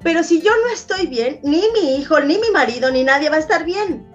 Pero 0.01 0.23
si 0.23 0.41
yo 0.41 0.51
no 0.65 0.73
estoy 0.73 1.07
bien, 1.07 1.39
ni 1.43 1.61
mi 1.73 1.97
hijo, 1.97 2.19
ni 2.21 2.37
mi 2.37 2.49
marido, 2.51 2.89
ni 2.91 3.03
nadie 3.03 3.29
va 3.29 3.37
a 3.37 3.39
estar 3.39 3.65
bien. 3.65 4.07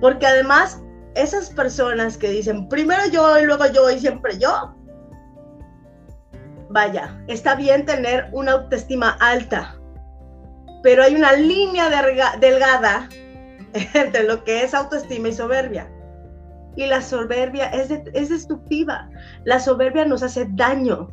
Porque 0.00 0.26
además 0.26 0.80
esas 1.14 1.50
personas 1.50 2.16
que 2.16 2.28
dicen 2.28 2.68
primero 2.68 3.06
yo 3.10 3.38
y 3.38 3.44
luego 3.44 3.66
yo 3.66 3.90
y 3.90 3.98
siempre 3.98 4.38
yo, 4.38 4.74
vaya, 6.70 7.16
está 7.28 7.54
bien 7.54 7.84
tener 7.84 8.28
una 8.32 8.52
autoestima 8.52 9.16
alta, 9.20 9.76
pero 10.82 11.02
hay 11.02 11.14
una 11.14 11.32
línea 11.32 11.88
delgada 12.40 13.08
entre 13.94 14.24
lo 14.24 14.44
que 14.44 14.64
es 14.64 14.74
autoestima 14.74 15.28
y 15.28 15.32
soberbia. 15.32 15.88
Y 16.76 16.86
la 16.86 17.00
soberbia 17.00 17.66
es, 17.68 17.90
es 17.90 18.28
destructiva. 18.28 19.08
La 19.44 19.60
soberbia 19.60 20.04
nos 20.04 20.22
hace 20.22 20.46
daño. 20.50 21.08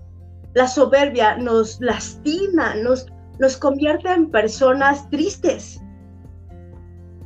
La 0.54 0.68
soberbia 0.68 1.38
nos 1.38 1.80
lastima, 1.80 2.76
nos, 2.76 3.08
nos 3.40 3.58
convierte 3.58 4.10
en 4.12 4.30
personas 4.30 5.10
tristes. 5.10 5.80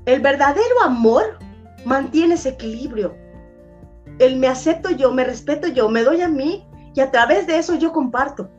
El 0.06 0.22
verdadero 0.22 0.82
amor 0.84 1.40
mantiene 1.86 2.36
ese 2.36 2.50
equilibrio. 2.50 3.16
El 4.20 4.38
me 4.38 4.48
acepto 4.48 4.92
yo, 4.92 5.12
me 5.12 5.24
respeto 5.24 5.68
yo, 5.68 5.90
me 5.90 6.04
doy 6.04 6.22
a 6.22 6.28
mí 6.28 6.68
y 6.94 7.02
a 7.02 7.12
través 7.12 7.48
de 7.48 7.58
eso 7.58 7.76
yo 7.76 7.92
comparto. 7.92 8.50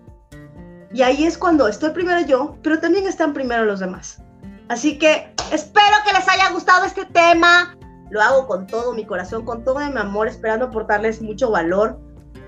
Y 0.93 1.03
ahí 1.03 1.25
es 1.25 1.39
cuando 1.39 1.69
estoy 1.69 1.91
primero 1.91 2.27
yo, 2.27 2.57
pero 2.63 2.81
también 2.81 3.07
están 3.07 3.33
primero 3.33 3.65
los 3.65 3.81
demás. 3.81 4.23
Así 4.69 4.99
que 4.99 5.33
espero 5.53 5.97
que 6.05 6.13
les 6.13 6.29
haya 6.29 6.51
gustado 6.51 6.85
este 6.85 7.05
tema. 7.07 7.76
Lo 8.11 8.23
hago 8.23 8.47
con 8.47 8.67
todo 8.67 8.95
mi 8.95 9.05
corazón, 9.05 9.45
con 9.45 9.65
todo 9.65 9.79
mi 9.79 9.99
amor, 9.99 10.29
esperando 10.29 10.67
aportarles 10.67 11.21
mucho 11.21 11.51
valor. 11.51 11.99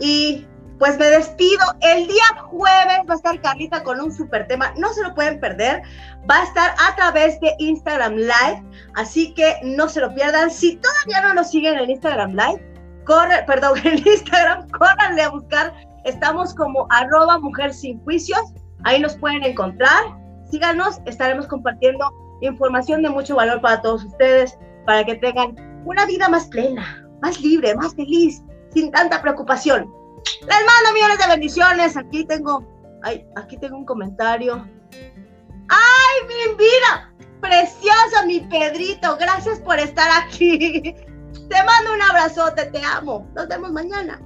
Y 0.00 0.46
pues 0.78 0.98
me 0.98 1.06
despido. 1.06 1.64
El 1.80 2.06
día 2.06 2.24
jueves 2.42 3.00
va 3.08 3.14
a 3.14 3.16
estar 3.16 3.40
Carlita 3.40 3.82
con 3.82 4.00
un 4.00 4.12
super 4.12 4.46
tema. 4.46 4.72
No 4.76 4.92
se 4.92 5.02
lo 5.02 5.14
pueden 5.14 5.40
perder. 5.40 5.82
Va 6.30 6.40
a 6.40 6.44
estar 6.44 6.74
a 6.78 6.94
través 6.96 7.40
de 7.40 7.54
Instagram 7.58 8.14
Live. 8.14 8.62
Así 8.94 9.34
que 9.34 9.56
no 9.64 9.88
se 9.88 10.00
lo 10.00 10.14
pierdan. 10.14 10.50
Si 10.50 10.76
todavía 10.76 11.28
no 11.28 11.34
nos 11.34 11.50
siguen 11.50 11.78
en 11.78 11.90
Instagram 11.90 12.30
Live, 12.32 13.02
corre, 13.04 13.42
perdón, 13.46 13.78
en 13.84 14.06
Instagram, 14.06 14.68
córranle 14.70 15.22
a 15.22 15.30
buscar. 15.30 15.74
Estamos 16.04 16.54
como 16.54 16.86
arroba 16.90 17.38
mujer 17.38 17.74
sin 17.74 18.00
juicios. 18.04 18.40
Ahí 18.84 19.00
nos 19.00 19.16
pueden 19.16 19.42
encontrar. 19.42 20.04
Síganos. 20.50 21.00
Estaremos 21.06 21.46
compartiendo 21.48 22.08
información 22.40 23.02
de 23.02 23.10
mucho 23.10 23.36
valor 23.36 23.60
para 23.60 23.82
todos 23.82 24.04
ustedes, 24.04 24.56
para 24.88 25.04
que 25.04 25.16
tengan 25.16 25.54
una 25.84 26.06
vida 26.06 26.30
más 26.30 26.46
plena, 26.46 27.06
más 27.20 27.38
libre, 27.42 27.74
más 27.74 27.94
feliz, 27.94 28.42
sin 28.72 28.90
tanta 28.90 29.20
preocupación. 29.20 29.92
Les 30.40 30.64
mando 30.64 30.94
millones 30.94 31.18
de 31.18 31.26
bendiciones. 31.28 31.94
Aquí 31.94 32.24
tengo, 32.24 32.66
ay, 33.02 33.22
aquí 33.36 33.58
tengo 33.58 33.76
un 33.76 33.84
comentario. 33.84 34.66
¡Ay, 35.68 36.26
mi 36.26 36.54
vida! 36.56 37.12
Precioso, 37.42 38.24
mi 38.26 38.40
Pedrito. 38.40 39.18
Gracias 39.18 39.60
por 39.60 39.78
estar 39.78 40.08
aquí. 40.24 40.56
Te 41.50 41.64
mando 41.64 41.92
un 41.92 42.00
abrazote, 42.00 42.64
te 42.70 42.82
amo. 42.82 43.28
Nos 43.34 43.46
vemos 43.48 43.70
mañana. 43.72 44.18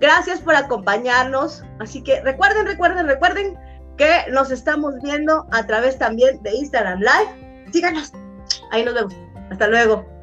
Gracias 0.00 0.40
por 0.40 0.56
acompañarnos. 0.56 1.62
Así 1.78 2.02
que 2.02 2.20
recuerden, 2.22 2.66
recuerden, 2.66 3.06
recuerden 3.06 3.56
que 3.96 4.24
nos 4.32 4.50
estamos 4.50 4.94
viendo 5.00 5.46
a 5.52 5.64
través 5.64 5.96
también 5.96 6.42
de 6.42 6.56
Instagram 6.56 6.98
Live. 6.98 7.70
Síganos. 7.72 8.12
Ahí 8.70 8.84
nos 8.84 8.94
vemos. 8.94 9.27
Hasta 9.50 9.68
luego. 9.68 10.17